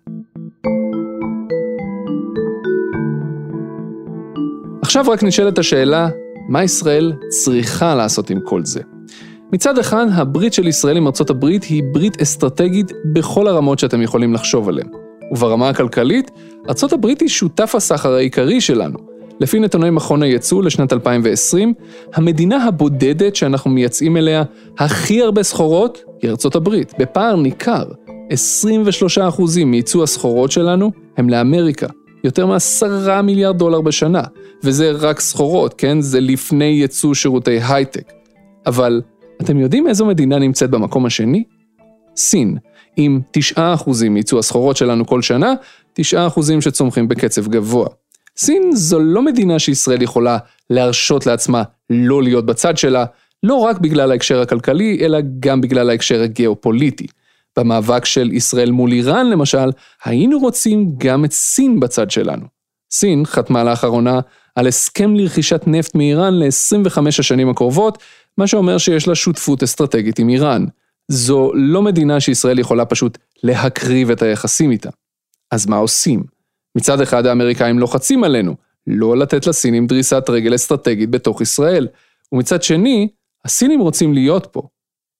עכשיו 4.82 5.06
רק 5.08 5.24
נשאלת 5.24 5.60
השאלה, 5.60 6.10
מה 6.50 6.64
ישראל 6.64 7.14
צריכה 7.30 7.96
לעשות 7.96 8.30
עם 8.30 8.40
כל 8.46 8.66
זה? 8.66 8.82
מצד 9.54 9.78
אחד, 9.78 10.06
הברית 10.14 10.54
של 10.54 10.68
ישראל 10.68 10.98
עם 10.98 11.08
ארצות 11.08 11.30
הברית 11.30 11.64
היא 11.64 11.84
ברית 11.94 12.22
אסטרטגית 12.22 12.92
בכל 13.14 13.48
הרמות 13.48 13.80
שאתם 13.80 14.02
יכולים 14.02 14.34
לחשוב 14.34 14.70
עליהן. 14.70 14.88
וברמה 15.32 15.70
הכלכלית, 15.70 16.32
ארצות 16.70 16.94
הברית 16.94 17.22
היא 17.22 17.30
שותף 17.30 17.76
הסחר 17.76 18.14
העיקרי 18.14 18.62
שלנו. 18.62 19.11
לפי 19.42 19.60
נתוני 19.60 19.90
מכון 19.90 20.24
הייצוא 20.24 20.64
לשנת 20.64 20.94
2020, 20.94 21.74
המדינה 22.14 22.64
הבודדת 22.64 23.36
שאנחנו 23.36 23.72
מייצאים 23.72 24.18
אליה 24.18 24.44
הכי 24.78 25.22
הרבה 25.22 25.44
סחורות 25.44 26.04
היא 26.22 26.30
ארצות 26.30 26.56
הברית, 26.56 26.94
בפער 27.00 27.36
ניכר. 27.36 27.84
23% 29.30 29.66
מייצוא 29.66 30.04
הסחורות 30.04 30.52
שלנו 30.52 30.92
הם 31.18 31.30
לאמריקה, 31.30 31.88
יותר 32.24 32.46
מעשרה 32.46 33.22
מיליארד 33.22 33.58
דולר 33.58 33.82
בשנה, 33.82 34.22
וזה 34.64 34.92
רק 34.92 35.20
סחורות, 35.20 35.74
כן? 35.74 36.02
זה 36.02 36.20
לפני 36.20 36.66
ייצוא 36.66 37.14
שירותי 37.14 37.60
הייטק. 37.70 38.12
אבל 38.66 39.02
אתם 39.42 39.60
יודעים 39.60 39.88
איזו 39.88 40.06
מדינה 40.06 40.40
נמצאת 40.40 40.70
במקום 40.70 41.06
השני? 41.06 41.44
סין, 42.16 42.58
עם 42.98 43.20
9% 43.58 43.60
מייצוא 44.10 44.40
הסחורות 44.40 44.78
שלנו 44.78 45.06
כל 45.06 45.22
שנה, 45.22 45.54
9% 46.00 46.04
שצומחים 46.62 47.08
בקצב 47.08 47.48
גבוה. 47.48 47.88
סין 48.38 48.76
זו 48.76 49.00
לא 49.00 49.22
מדינה 49.22 49.60
שישראל 49.60 50.02
יכולה 50.02 50.38
להרשות 50.70 51.26
לעצמה 51.26 51.64
לא 51.90 52.24
להיות 52.24 52.46
בצד 52.46 52.78
שלה, 52.78 53.06
לא 53.44 53.56
רק 53.56 53.78
בגלל 53.80 54.12
ההקשר 54.12 54.42
הכלכלי, 54.42 54.98
אלא 55.02 55.20
גם 55.40 55.62
בגלל 55.62 55.90
ההקשר 55.90 56.22
הגיאופוליטי. 56.22 57.08
במאבק 57.60 58.06
של 58.06 58.34
ישראל 58.34 58.72
מול 58.72 58.92
איראן 58.92 59.30
למשל, 59.30 59.72
היינו 60.06 60.40
רוצים 60.40 60.96
גם 60.98 61.26
את 61.26 61.32
סין 61.32 61.80
בצד 61.80 62.12
שלנו. 62.12 62.46
סין 62.92 63.26
חתמה 63.26 63.64
לאחרונה 63.64 64.20
על 64.56 64.68
הסכם 64.68 65.16
לרכישת 65.16 65.62
נפט 65.68 65.96
מאיראן 65.96 66.34
ל-25 66.34 67.08
השנים 67.08 67.50
הקרובות, 67.50 67.98
מה 68.38 68.48
שאומר 68.48 68.78
שיש 68.78 69.08
לה 69.08 69.16
שותפות 69.16 69.64
אסטרטגית 69.64 70.20
עם 70.20 70.30
איראן. 70.30 70.66
זו 71.08 71.52
לא 71.54 71.82
מדינה 71.82 72.20
שישראל 72.20 72.60
יכולה 72.60 72.86
פשוט 72.86 73.18
להקריב 73.44 74.12
את 74.12 74.22
היחסים 74.22 74.72
איתה. 74.72 74.90
אז 75.52 75.68
מה 75.68 75.78
עושים? 75.78 76.24
מצד 76.78 77.02
אחד 77.02 77.26
האמריקאים 77.26 77.80
לוחצים 77.80 78.24
עלינו, 78.24 78.56
לא 78.88 79.18
לתת 79.18 79.48
לסינים 79.48 79.88
דריסת 79.88 80.24
רגל 80.30 80.56
אסטרטגית 80.56 81.10
בתוך 81.10 81.42
ישראל, 81.42 81.88
ומצד 82.32 82.64
שני, 82.64 83.08
הסינים 83.46 83.80
רוצים 83.80 84.14
להיות 84.14 84.48
פה. 84.52 84.62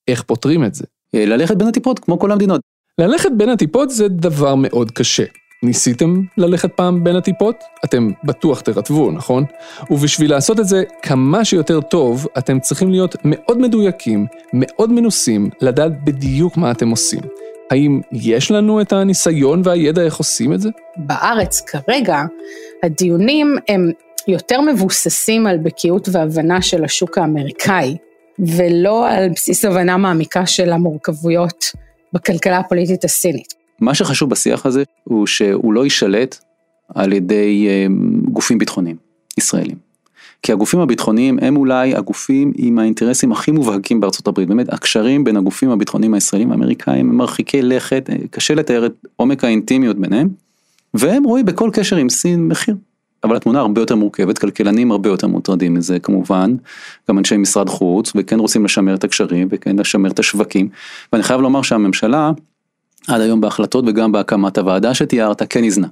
איך 0.08 0.22
פותרים 0.22 0.64
את 0.64 0.74
זה? 0.74 0.84
ללכת 1.14 1.56
בין 1.56 1.68
הטיפות, 1.68 1.98
כמו 1.98 2.18
כל 2.18 2.32
המדינות. 2.32 2.60
ללכת 2.98 3.30
בין 3.36 3.48
הטיפות 3.48 3.90
זה 3.90 4.08
דבר 4.08 4.54
מאוד 4.54 4.90
קשה. 4.90 5.24
ניסיתם 5.62 6.22
ללכת 6.38 6.72
פעם 6.76 7.04
בין 7.04 7.16
הטיפות? 7.16 7.56
אתם 7.84 8.10
בטוח 8.24 8.60
תרטבו, 8.60 9.10
נכון? 9.10 9.44
ובשביל 9.90 10.30
לעשות 10.30 10.60
את 10.60 10.68
זה 10.68 10.82
כמה 11.02 11.44
שיותר 11.44 11.80
טוב, 11.80 12.26
אתם 12.38 12.60
צריכים 12.60 12.90
להיות 12.90 13.16
מאוד 13.24 13.58
מדויקים, 13.58 14.26
מאוד 14.52 14.92
מנוסים, 14.92 15.50
לדעת 15.60 16.04
בדיוק 16.04 16.56
מה 16.56 16.70
אתם 16.70 16.90
עושים. 16.90 17.20
האם 17.72 18.00
יש 18.12 18.50
לנו 18.50 18.80
את 18.80 18.92
הניסיון 18.92 19.62
והידע 19.64 20.02
איך 20.02 20.16
עושים 20.16 20.52
את 20.52 20.60
זה? 20.60 20.68
בארץ 20.96 21.60
כרגע, 21.60 22.22
הדיונים 22.82 23.56
הם 23.68 23.90
יותר 24.28 24.60
מבוססים 24.60 25.46
על 25.46 25.58
בקיאות 25.58 26.08
והבנה 26.12 26.62
של 26.62 26.84
השוק 26.84 27.18
האמריקאי, 27.18 27.96
ולא 28.38 29.08
על 29.10 29.28
בסיס 29.28 29.64
הבנה 29.64 29.96
מעמיקה 29.96 30.46
של 30.46 30.72
המורכבויות 30.72 31.64
בכלכלה 32.12 32.58
הפוליטית 32.58 33.04
הסינית. 33.04 33.54
מה 33.80 33.94
שחשוב 33.94 34.30
בשיח 34.30 34.66
הזה 34.66 34.82
הוא 35.04 35.26
שהוא 35.26 35.72
לא 35.72 35.84
יישלט 35.84 36.38
על 36.94 37.12
ידי 37.12 37.68
אמ, 37.68 38.20
גופים 38.24 38.58
ביטחוניים 38.58 38.96
ישראלים. 39.38 39.91
כי 40.42 40.52
הגופים 40.52 40.80
הביטחוניים 40.80 41.38
הם 41.42 41.56
אולי 41.56 41.94
הגופים 41.94 42.52
עם 42.56 42.78
האינטרסים 42.78 43.32
הכי 43.32 43.50
מובהקים 43.50 44.00
בארצות 44.00 44.28
הברית, 44.28 44.48
באמת 44.48 44.72
הקשרים 44.72 45.24
בין 45.24 45.36
הגופים 45.36 45.70
הביטחוניים 45.70 46.14
הישראלים 46.14 46.52
האמריקאים 46.52 47.10
הם 47.10 47.16
מרחיקי 47.16 47.62
לכת, 47.62 48.10
קשה 48.30 48.54
לתאר 48.54 48.86
את 48.86 48.92
עומק 49.16 49.44
האינטימיות 49.44 49.98
ביניהם, 49.98 50.28
והם 50.94 51.24
רואים 51.24 51.46
בכל 51.46 51.70
קשר 51.72 51.96
עם 51.96 52.08
סין 52.08 52.48
מחיר. 52.48 52.76
אבל 53.24 53.36
התמונה 53.36 53.60
הרבה 53.60 53.80
יותר 53.80 53.96
מורכבת, 53.96 54.38
כלכלנים 54.38 54.92
הרבה 54.92 55.08
יותר 55.08 55.26
מוטרדים 55.26 55.74
מזה 55.74 55.98
כמובן, 55.98 56.54
גם 57.08 57.18
אנשי 57.18 57.36
משרד 57.36 57.68
חוץ, 57.68 58.12
וכן 58.14 58.38
רוצים 58.38 58.64
לשמר 58.64 58.94
את 58.94 59.04
הקשרים, 59.04 59.48
וכן 59.50 59.76
לשמר 59.76 60.10
את 60.10 60.18
השווקים, 60.18 60.68
ואני 61.12 61.22
חייב 61.22 61.40
לומר 61.40 61.62
שהממשלה, 61.62 62.32
עד 63.08 63.20
היום 63.20 63.40
בהחלטות 63.40 63.84
וגם 63.88 64.12
בהקמת 64.12 64.58
הוועדה 64.58 64.94
שתיארת, 64.94 65.42
כן 65.52 65.64
איזנה. 65.64 65.86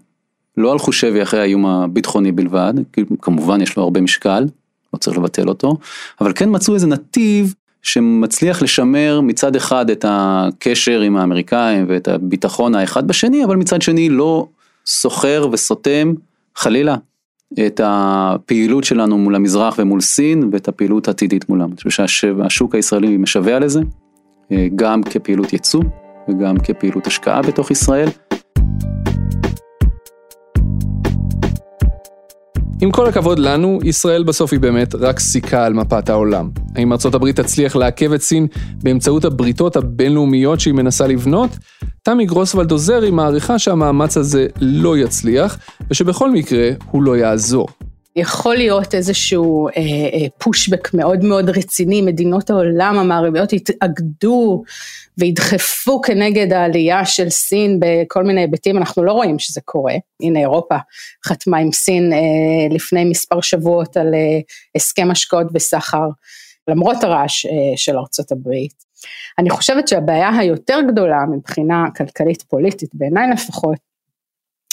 לא 0.57 0.73
הלכו 0.73 0.93
שבי 0.93 1.23
אחרי 1.23 1.41
האיום 1.41 1.67
הביטחוני 1.67 2.33
בלבד, 2.33 2.75
כמובן 3.23 3.61
יש 3.61 3.77
לו 3.77 3.83
הרבה 3.83 4.01
משקל, 4.01 4.45
לא 4.95 4.99
צריך 4.99 5.19
לבטל 5.19 5.49
אותו, 5.49 5.77
אבל 6.21 6.33
כן 6.35 6.49
מצאו 6.53 6.75
איזה 6.75 6.87
נתיב 6.87 7.55
שמצליח 7.83 8.63
לשמר 8.63 9.21
מצד 9.21 9.57
אחד 9.57 9.91
את 9.91 10.05
הקשר 10.09 11.01
עם 11.01 11.17
האמריקאים 11.17 11.85
ואת 11.89 12.09
הביטחון 12.09 12.75
האחד 12.75 13.09
בשני, 13.09 13.45
אבל 13.45 13.57
מצד 13.57 13.83
שני 13.83 14.09
לא 14.09 14.47
סוחר 14.87 15.49
וסותם, 15.53 16.13
חלילה, 16.57 16.97
את 17.67 17.81
הפעילות 17.85 18.85
שלנו 18.85 19.19
מול 19.19 19.35
המזרח 19.35 19.75
ומול 19.79 20.01
סין 20.01 20.51
ואת 20.53 20.69
הפעילות 20.69 21.09
העתידית 21.09 21.49
מולם. 21.49 21.69
אני 21.69 21.77
חושב 21.77 22.07
שהשוק 22.07 22.75
הישראלי 22.75 23.17
משווע 23.17 23.59
לזה, 23.59 23.81
אה, 24.53 24.69
גם 24.77 25.03
כפעילות 25.03 25.53
ייצוא 25.53 25.83
וגם 26.29 26.57
כפעילות 26.59 27.07
השקעה 27.07 27.43
בתוך 27.43 27.71
ישראל. 27.71 28.09
עם 32.83 32.91
כל 32.91 33.07
הכבוד 33.07 33.39
לנו, 33.39 33.79
ישראל 33.85 34.23
בסוף 34.23 34.53
היא 34.53 34.61
באמת 34.61 34.95
רק 34.95 35.19
סיכה 35.19 35.67
על 35.67 35.73
מפת 35.73 36.09
העולם. 36.09 36.51
האם 36.77 36.93
ארצות 36.93 37.15
הברית 37.15 37.41
תצליח 37.41 37.77
לעכב 37.77 38.13
את 38.13 38.23
סין 38.23 38.47
באמצעות 38.83 39.25
הבריתות 39.25 39.77
הבינלאומיות 39.77 40.61
שהיא 40.61 40.75
מנסה 40.75 41.07
לבנות? 41.07 41.51
תמי 42.03 42.27
גרוסוולד 42.27 42.71
עוזרי 42.71 43.11
מעריכה 43.11 43.59
שהמאמץ 43.59 44.17
הזה 44.17 44.47
לא 44.61 44.99
יצליח, 44.99 45.59
ושבכל 45.91 46.31
מקרה 46.31 46.71
הוא 46.91 47.03
לא 47.03 47.17
יעזור. 47.17 47.69
יכול 48.17 48.57
להיות 48.57 48.95
איזשהו 48.95 49.69
אה, 49.69 49.73
אה, 49.77 50.27
פושבק 50.39 50.95
מאוד 50.95 51.25
מאוד 51.25 51.51
רציני, 51.51 52.03
מדינות 52.03 52.51
העולם 52.51 52.99
המערביות 52.99 53.53
יתאגדו 53.53 54.63
וידחפו 55.19 56.01
כנגד 56.01 56.53
העלייה 56.53 57.05
של 57.05 57.31
סין 57.31 57.81
בכל 57.81 58.25
מיני 58.25 58.41
היבטים, 58.41 58.77
אנחנו 58.77 59.05
לא 59.05 59.13
רואים 59.13 59.39
שזה 59.39 59.61
קורה. 59.65 59.95
הנה 60.23 60.41
אירופה 60.41 60.77
חתמה 61.27 61.59
עם 61.59 61.73
סין 61.73 62.13
אה, 62.13 62.75
לפני 62.75 63.05
מספר 63.05 63.41
שבועות 63.41 63.97
על 63.97 64.15
אה, 64.15 64.41
הסכם 64.75 65.11
השקעות 65.11 65.47
וסחר, 65.55 66.09
למרות 66.69 67.05
הרעש 67.05 67.47
אה, 67.47 67.53
של 67.77 67.99
ארצות 67.99 68.33
הברית. 68.33 68.75
אני 69.39 69.51
חושבת 69.51 69.89
שהבעיה 69.89 70.39
היותר 70.39 70.81
גדולה 70.93 71.19
מבחינה 71.33 71.85
כלכלית 71.97 72.43
פוליטית, 72.43 72.91
בעיניי 72.95 73.31
לפחות, 73.33 73.79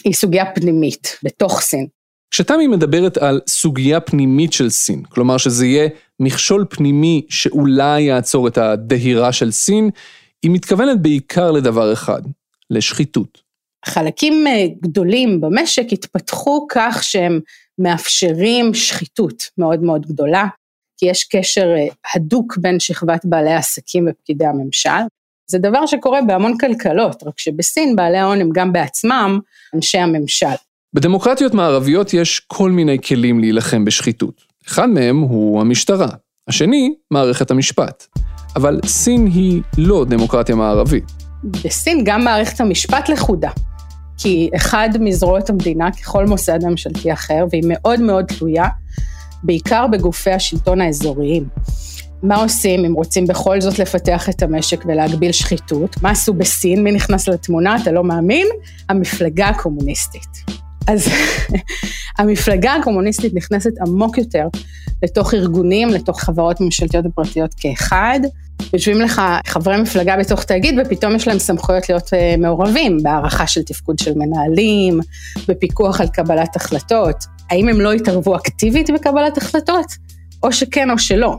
היא 0.03 0.13
סוגיה 0.13 0.45
פנימית 0.55 1.17
בתוך 1.23 1.61
סין. 1.61 1.87
כשתמי 2.31 2.67
מדברת 2.67 3.17
על 3.17 3.41
סוגיה 3.47 3.99
פנימית 3.99 4.53
של 4.53 4.69
סין, 4.69 5.03
כלומר 5.03 5.37
שזה 5.37 5.65
יהיה 5.65 5.89
מכשול 6.19 6.65
פנימי 6.69 7.25
שאולי 7.29 8.01
יעצור 8.01 8.47
את 8.47 8.57
הדהירה 8.57 9.31
של 9.31 9.51
סין, 9.51 9.89
היא 10.43 10.51
מתכוונת 10.51 11.01
בעיקר 11.01 11.51
לדבר 11.51 11.93
אחד, 11.93 12.21
לשחיתות. 12.69 13.41
חלקים 13.85 14.47
אה, 14.47 14.65
גדולים 14.81 15.41
במשק 15.41 15.85
התפתחו 15.91 16.67
כך 16.69 17.03
שהם 17.03 17.39
מאפשרים 17.79 18.73
שחיתות 18.73 19.43
מאוד 19.57 19.83
מאוד 19.83 20.05
גדולה, 20.05 20.45
כי 20.97 21.05
יש 21.05 21.23
קשר 21.23 21.67
אה, 21.77 21.87
הדוק 22.15 22.57
בין 22.57 22.79
שכבת 22.79 23.25
בעלי 23.25 23.51
העסקים 23.51 24.07
ופקידי 24.09 24.45
הממשל. 24.45 24.89
זה 25.49 25.57
דבר 25.57 25.85
שקורה 25.85 26.21
בהמון 26.21 26.57
כלכלות, 26.57 27.23
רק 27.23 27.39
שבסין 27.39 27.95
בעלי 27.95 28.17
ההון 28.17 28.41
הם 28.41 28.49
גם 28.53 28.73
בעצמם 28.73 29.39
אנשי 29.75 29.97
הממשל. 29.97 30.55
בדמוקרטיות 30.97 31.53
מערביות 31.53 32.13
יש 32.13 32.39
כל 32.47 32.71
מיני 32.71 32.97
כלים 33.01 33.39
להילחם 33.39 33.85
בשחיתות. 33.85 34.41
אחד 34.67 34.89
מהם 34.89 35.19
הוא 35.19 35.61
המשטרה, 35.61 36.07
השני, 36.47 36.93
מערכת 37.11 37.51
המשפט. 37.51 38.05
אבל 38.55 38.79
סין 38.85 39.25
היא 39.25 39.61
לא 39.77 40.05
דמוקרטיה 40.09 40.55
מערבית. 40.55 41.11
בסין 41.43 42.03
גם 42.03 42.23
מערכת 42.23 42.61
המשפט 42.61 43.09
לכודה. 43.09 43.49
כי 44.17 44.49
אחד 44.55 44.89
מזרועות 44.99 45.49
המדינה, 45.49 45.91
ככל 45.91 46.25
מוסד 46.25 46.59
ממשלתי 46.65 47.13
אחר, 47.13 47.45
והיא 47.51 47.63
מאוד 47.67 48.01
מאוד 48.01 48.25
תלויה, 48.25 48.67
בעיקר 49.43 49.87
בגופי 49.87 50.31
השלטון 50.31 50.81
האזוריים. 50.81 51.47
מה 52.23 52.35
עושים 52.35 52.85
אם 52.85 52.93
רוצים 52.93 53.27
בכל 53.27 53.61
זאת 53.61 53.79
לפתח 53.79 54.29
את 54.29 54.43
המשק 54.43 54.85
ולהגביל 54.85 55.31
שחיתות? 55.31 56.01
מה 56.01 56.09
עשו 56.09 56.33
בסין? 56.33 56.83
מי 56.83 56.91
נכנס 56.91 57.27
לתמונה? 57.27 57.75
אתה 57.81 57.91
לא 57.91 58.03
מאמין? 58.03 58.47
המפלגה 58.89 59.47
הקומוניסטית. 59.47 60.66
אז 60.87 61.07
המפלגה 62.19 62.73
הקומוניסטית 62.73 63.33
נכנסת 63.33 63.71
עמוק 63.87 64.17
יותר 64.17 64.47
לתוך 65.03 65.33
ארגונים, 65.33 65.89
לתוך 65.89 66.21
חברות 66.21 66.61
ממשלתיות 66.61 67.05
ופרטיות 67.05 67.53
כאחד. 67.57 68.19
יושבים 68.73 69.01
לך 69.01 69.21
חברי 69.47 69.81
מפלגה 69.81 70.17
בתוך 70.17 70.43
תאגיד 70.43 70.79
ופתאום 70.79 71.15
יש 71.15 71.27
להם 71.27 71.39
סמכויות 71.39 71.89
להיות 71.89 72.13
אה, 72.13 72.35
מעורבים 72.37 72.97
בהערכה 73.03 73.47
של 73.47 73.63
תפקוד 73.63 73.99
של 73.99 74.13
מנהלים, 74.15 74.99
בפיקוח 75.47 76.01
על 76.01 76.07
קבלת 76.07 76.55
החלטות. 76.55 77.15
האם 77.49 77.69
הם 77.69 77.81
לא 77.81 77.93
יתערבו 77.93 78.35
אקטיבית 78.35 78.89
בקבלת 78.89 79.37
החלטות? 79.37 79.85
או 80.43 80.51
שכן 80.51 80.91
או 80.91 80.99
שלא. 80.99 81.37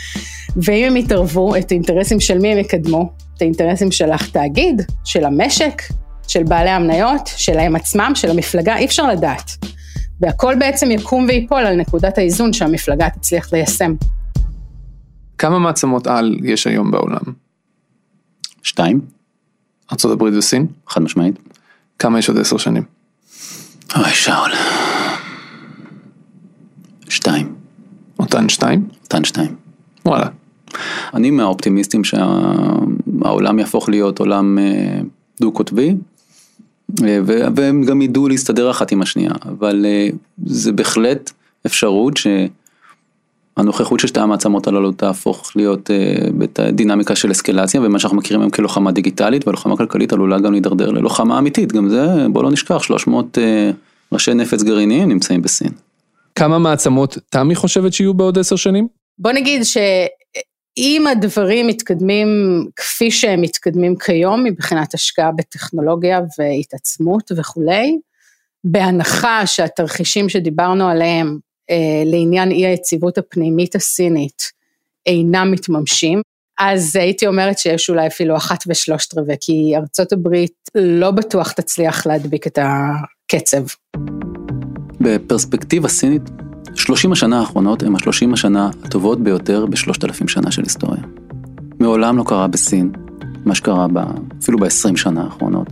ואם 0.64 0.86
הם 0.86 0.96
יתערבו, 0.96 1.56
את 1.56 1.70
האינטרסים 1.70 2.20
של 2.20 2.38
מי 2.38 2.52
הם 2.52 2.58
יקדמו? 2.58 3.12
את 3.36 3.42
האינטרסים 3.42 3.92
של 3.92 4.12
התאגיד, 4.12 4.82
של 5.04 5.24
המשק, 5.24 5.82
של 6.30 6.42
בעלי 6.42 6.70
המניות, 6.70 7.30
שלהם 7.36 7.76
עצמם, 7.76 8.12
של 8.14 8.30
המפלגה, 8.30 8.76
אי 8.76 8.84
אפשר 8.84 9.06
לדעת. 9.06 9.50
והכל 10.20 10.54
בעצם 10.58 10.90
יקום 10.90 11.26
ויפול 11.28 11.66
על 11.66 11.76
נקודת 11.76 12.18
האיזון 12.18 12.52
שהמפלגה 12.52 13.10
תצליח 13.10 13.52
ליישם. 13.52 13.94
כמה 15.38 15.58
מעצמות 15.58 16.06
על 16.06 16.36
יש 16.42 16.66
היום 16.66 16.90
בעולם? 16.90 17.20
שתיים, 18.62 19.00
ארה"ב 19.92 20.22
וסין? 20.22 20.66
חד 20.88 21.02
משמעית. 21.02 21.38
כמה 21.98 22.18
יש 22.18 22.28
עוד 22.28 22.38
עשר 22.38 22.56
שנים? 22.56 22.82
אוי, 23.96 24.10
שאול. 24.10 24.50
שתיים, 27.08 27.54
אותן 28.18 28.48
שתיים? 28.48 28.88
אותן 29.04 29.24
שתיים. 29.24 29.56
וואלה. 30.06 30.26
אני 31.14 31.30
מהאופטימיסטים 31.30 32.04
שהעולם 32.04 33.58
יהפוך 33.58 33.88
להיות 33.88 34.18
עולם 34.18 34.58
אה, 34.58 35.00
דו-קוטבי, 35.40 35.94
והם 37.56 37.84
גם 37.84 38.02
ידעו 38.02 38.28
להסתדר 38.28 38.70
אחת 38.70 38.92
עם 38.92 39.02
השנייה, 39.02 39.30
אבל 39.44 39.86
אה, 39.88 40.08
זה 40.46 40.72
בהחלט 40.72 41.30
אפשרות 41.66 42.14
שהנוכחות 42.16 44.00
של 44.00 44.06
שתי 44.06 44.20
המעצמות 44.20 44.66
הללו 44.66 44.92
תהפוך 44.92 45.52
להיות 45.56 45.90
בדינמיקה 46.38 47.16
של 47.16 47.30
אסקלציה, 47.30 47.80
ומה 47.80 47.98
שאנחנו 47.98 48.18
מכירים 48.18 48.40
היום 48.40 48.50
כלוחמה 48.50 48.92
דיגיטלית 48.92 49.48
ולוחמה 49.48 49.76
כלכלית 49.76 50.12
עלולה 50.12 50.38
גם 50.38 50.52
להידרדר 50.52 50.90
ללוחמה 50.90 51.38
אמיתית, 51.38 51.72
גם 51.72 51.88
זה, 51.88 52.06
בוא 52.28 52.42
לא 52.42 52.50
נשכח, 52.50 52.82
300 52.82 53.38
ראשי 54.12 54.34
נפץ 54.34 54.62
גרעיניים 54.62 55.08
נמצאים 55.08 55.42
בסין. 55.42 55.72
כמה 56.34 56.58
מעצמות 56.58 57.18
תמי 57.30 57.54
חושבת 57.54 57.92
שיהיו 57.92 58.14
בעוד 58.14 58.38
עשר 58.38 58.56
שנים? 58.56 58.88
בוא 59.18 59.32
נגיד 59.32 59.62
שאם 60.80 61.06
הדברים 61.06 61.66
מתקדמים 61.66 62.28
כפי 62.76 63.10
שהם 63.10 63.40
מתקדמים 63.40 63.96
כיום 63.96 64.44
מבחינת 64.44 64.94
השקעה 64.94 65.32
בטכנולוגיה 65.32 66.20
והתעצמות 66.38 67.32
וכולי, 67.36 67.98
בהנחה 68.64 69.46
שהתרחישים 69.46 70.28
שדיברנו 70.28 70.88
עליהם 70.88 71.38
אה, 71.70 72.02
לעניין 72.04 72.50
אי 72.50 72.66
היציבות 72.66 73.18
הפנימית 73.18 73.74
הסינית 73.74 74.42
אינם 75.06 75.50
מתממשים, 75.52 76.22
אז 76.58 76.96
הייתי 76.96 77.26
אומרת 77.26 77.58
שיש 77.58 77.90
אולי 77.90 78.06
אפילו 78.06 78.36
אחת 78.36 78.64
ושלושת 78.68 79.18
רבעי, 79.18 79.36
כי 79.40 79.72
ארצות 79.76 80.12
הברית 80.12 80.54
לא 80.74 81.10
בטוח 81.10 81.52
תצליח 81.52 82.06
להדביק 82.06 82.46
את 82.46 82.58
הקצב. 82.62 83.62
בפרספקטיבה 85.00 85.88
סינית, 85.88 86.22
30 86.80 87.12
השנה 87.12 87.40
האחרונות 87.40 87.82
הם 87.82 87.96
ה-30 87.96 88.32
השנה 88.32 88.70
הטובות 88.84 89.20
ביותר 89.20 89.66
בשלושת 89.66 90.04
אלפים 90.04 90.28
שנה 90.28 90.50
של 90.50 90.62
היסטוריה. 90.62 91.02
מעולם 91.80 92.18
לא 92.18 92.24
קרה 92.26 92.46
בסין 92.46 92.92
מה 93.44 93.54
שקרה 93.54 93.86
ב, 93.92 93.98
אפילו 94.42 94.58
ב-20 94.58 94.96
שנה 94.96 95.22
האחרונות. 95.22 95.66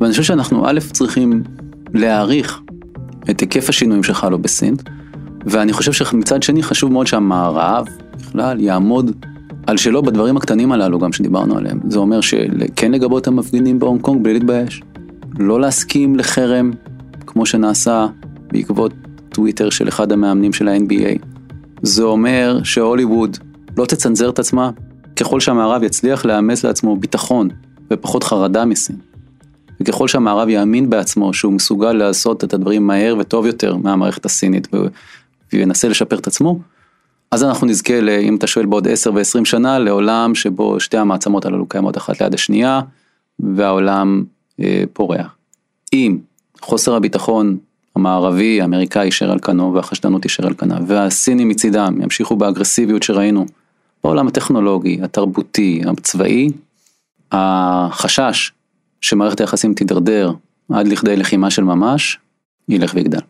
ואני 0.00 0.10
חושב 0.10 0.22
שאנחנו 0.22 0.68
א' 0.68 0.78
צריכים 0.92 1.42
להעריך 1.94 2.60
את 3.30 3.40
היקף 3.40 3.68
השינויים 3.68 4.02
שחלו 4.02 4.38
בסין, 4.38 4.76
ואני 5.46 5.72
חושב 5.72 5.92
שמצד 5.92 6.42
שני 6.42 6.62
חשוב 6.62 6.92
מאוד 6.92 7.06
שהמערב 7.06 7.86
בכלל 8.16 8.60
יעמוד 8.60 9.10
על 9.66 9.76
שלו 9.76 10.02
בדברים 10.02 10.36
הקטנים 10.36 10.72
הללו 10.72 10.98
גם 10.98 11.12
שדיברנו 11.12 11.56
עליהם. 11.56 11.80
זה 11.88 11.98
אומר 11.98 12.20
שכן 12.20 12.92
לגבות 12.92 13.26
המפגינים 13.26 13.78
בהונג 13.78 14.00
קונג 14.00 14.24
בלי 14.24 14.32
להתבייש. 14.32 14.82
לא 15.38 15.60
להסכים 15.60 16.16
לחרם 16.16 16.70
כמו 17.26 17.46
שנעשה 17.46 18.06
בעקבות 18.52 18.92
טוויטר 19.34 19.70
של 19.70 19.88
אחד 19.88 20.12
המאמנים 20.12 20.52
של 20.52 20.68
ה-NBA. 20.68 21.26
זה 21.82 22.02
אומר 22.02 22.60
שהוליווד 22.64 23.36
לא 23.76 23.86
תצנזר 23.86 24.30
את 24.30 24.38
עצמה 24.38 24.70
ככל 25.16 25.40
שהמערב 25.40 25.82
יצליח 25.82 26.24
לאמץ 26.24 26.64
לעצמו 26.64 26.96
ביטחון 26.96 27.48
ופחות 27.90 28.24
חרדה 28.24 28.64
מסין. 28.64 28.96
וככל 29.80 30.08
שהמערב 30.08 30.48
יאמין 30.48 30.90
בעצמו 30.90 31.34
שהוא 31.34 31.52
מסוגל 31.52 31.92
לעשות 31.92 32.44
את 32.44 32.54
הדברים 32.54 32.86
מהר 32.86 33.16
וטוב 33.18 33.46
יותר 33.46 33.76
מהמערכת 33.76 34.24
הסינית 34.24 34.68
וינסה 35.52 35.88
לשפר 35.88 36.18
את 36.18 36.26
עצמו, 36.26 36.58
אז 37.30 37.44
אנחנו 37.44 37.66
נזכה, 37.66 37.94
אם 38.22 38.36
אתה 38.36 38.46
שואל 38.46 38.66
בעוד 38.66 38.88
10 38.88 39.12
ו-20 39.14 39.44
שנה, 39.44 39.78
לעולם 39.78 40.34
שבו 40.34 40.80
שתי 40.80 40.96
המעצמות 40.96 41.46
הללו 41.46 41.66
קיימות 41.66 41.96
אחת 41.96 42.20
ליד 42.20 42.34
השנייה, 42.34 42.80
והעולם 43.38 44.24
אה, 44.60 44.84
פורח. 44.92 45.36
אם 45.92 46.18
חוסר 46.60 46.94
הביטחון 46.94 47.58
המערבי, 47.96 48.60
האמריקאי 48.60 49.04
יישאר 49.04 49.32
על 49.32 49.38
כנו 49.38 49.74
והחשדנות 49.74 50.22
תישאר 50.22 50.46
על 50.46 50.54
כנה, 50.54 50.78
והסינים 50.86 51.48
מצידם 51.48 51.98
ימשיכו 52.02 52.36
באגרסיביות 52.36 53.02
שראינו 53.02 53.46
בעולם 54.04 54.26
הטכנולוגי, 54.26 55.00
התרבותי, 55.02 55.82
הצבאי, 55.86 56.50
החשש 57.32 58.52
שמערכת 59.00 59.40
היחסים 59.40 59.74
תידרדר 59.74 60.32
עד 60.72 60.88
לכדי 60.88 61.16
לחימה 61.16 61.50
של 61.50 61.64
ממש, 61.64 62.18
ילך 62.68 62.94
ויגדל. 62.94 63.20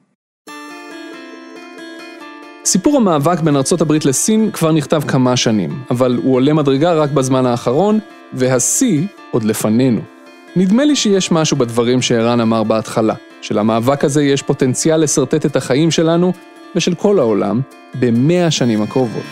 סיפור 2.65 2.97
המאבק 2.97 3.41
בין 3.41 3.57
ארצות 3.57 3.81
הברית 3.81 4.05
לסין 4.05 4.51
כבר 4.51 4.73
נכתב 4.73 5.03
כמה 5.09 5.37
שנים, 5.37 5.83
אבל 5.91 6.19
הוא 6.23 6.35
עולה 6.35 6.53
מדרגה 6.53 6.93
רק 6.93 7.11
בזמן 7.11 7.47
האחרון, 7.47 7.99
והשיא 8.33 9.07
עוד 9.31 9.45
לפנינו. 9.45 10.14
נדמה 10.57 10.85
לי 10.85 10.97
שיש 10.97 11.33
משהו 11.33 11.57
בדברים 11.57 12.03
שערן 12.03 12.41
אמר 12.41 12.63
בהתחלה. 12.63 13.15
שלמאבק 13.43 14.05
הזה 14.05 14.23
יש 14.23 14.43
פוטנציאל 14.43 15.01
לשרטט 15.01 15.47
את 15.47 15.57
החיים 15.57 15.91
שלנו 15.91 16.33
ושל 16.77 16.95
כל 16.95 17.19
העולם 17.19 17.61
במאה 18.01 18.47
השנים 18.47 18.83
הקרובות. 18.83 19.23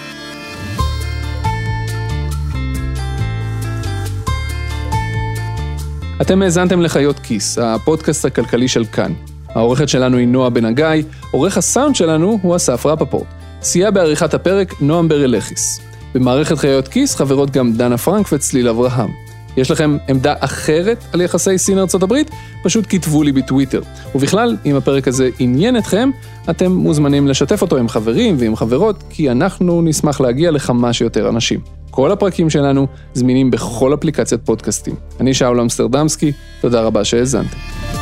אתם 6.21 6.43
האזנתם 6.43 6.81
לחיות 6.81 7.19
כיס, 7.19 7.59
הפודקאסט 7.59 8.25
הכלכלי 8.25 8.69
של 8.69 8.85
כאן. 8.85 9.13
העורכת 9.49 9.89
שלנו 9.89 10.17
היא 10.17 10.29
נועה 10.29 10.51
בן 10.51 10.65
הגיא, 10.65 10.87
עורך 11.31 11.57
הסאונד 11.57 11.95
שלנו 11.95 12.39
הוא 12.43 12.57
אסף 12.57 12.87
רפפורט. 12.87 13.27
סייע 13.63 13.91
בעריכת 13.91 14.35
הפרק 14.35 14.81
נועם 14.81 15.09
ברלכיס. 15.09 15.81
במערכת 16.15 16.59
חיות 16.59 16.89
כיס 16.89 17.15
חברות 17.15 17.51
גם 17.51 17.73
דנה 17.73 17.99
פרנק 17.99 18.33
וצליל 18.33 18.69
אברהם. 18.69 19.32
יש 19.57 19.71
לכם 19.71 19.97
עמדה 20.09 20.35
אחרת 20.41 21.05
על 21.13 21.21
יחסי 21.21 21.59
סין 21.59 21.79
ארצות 21.79 22.03
הברית? 22.03 22.31
פשוט 22.63 22.85
כתבו 22.89 23.23
לי 23.23 23.33
בטוויטר. 23.33 23.83
ובכלל, 24.15 24.57
אם 24.67 24.77
הפרק 24.77 25.09
הזה 25.09 25.31
עניין 25.39 25.77
אתכם, 25.77 26.11
אתם 26.51 26.73
מוזמנים 26.73 27.29
לשתף 27.29 27.63
אותו 27.63 27.77
עם 27.77 27.89
חברים 27.89 28.37
ועם 28.39 28.57
חברות, 28.57 29.03
כי 29.11 29.31
אנחנו 29.31 29.83
נשמח 29.83 30.21
להגיע 30.21 30.51
לכמה 30.51 30.93
שיותר 30.93 31.29
אנשים. 31.29 31.61
כל 31.91 32.13
הפרקים 32.13 32.51
שלנו 32.51 32.87
זמינים 33.15 33.51
בכל 33.51 33.95
אפליקציית 33.95 34.41
פודקאסטים. 34.45 34.95
אני 35.21 35.35
שאול 35.35 35.61
אמסטרדמסקי, 35.61 36.33
תודה 36.61 36.81
רבה 36.81 37.05
שהאזנתם. 37.05 38.02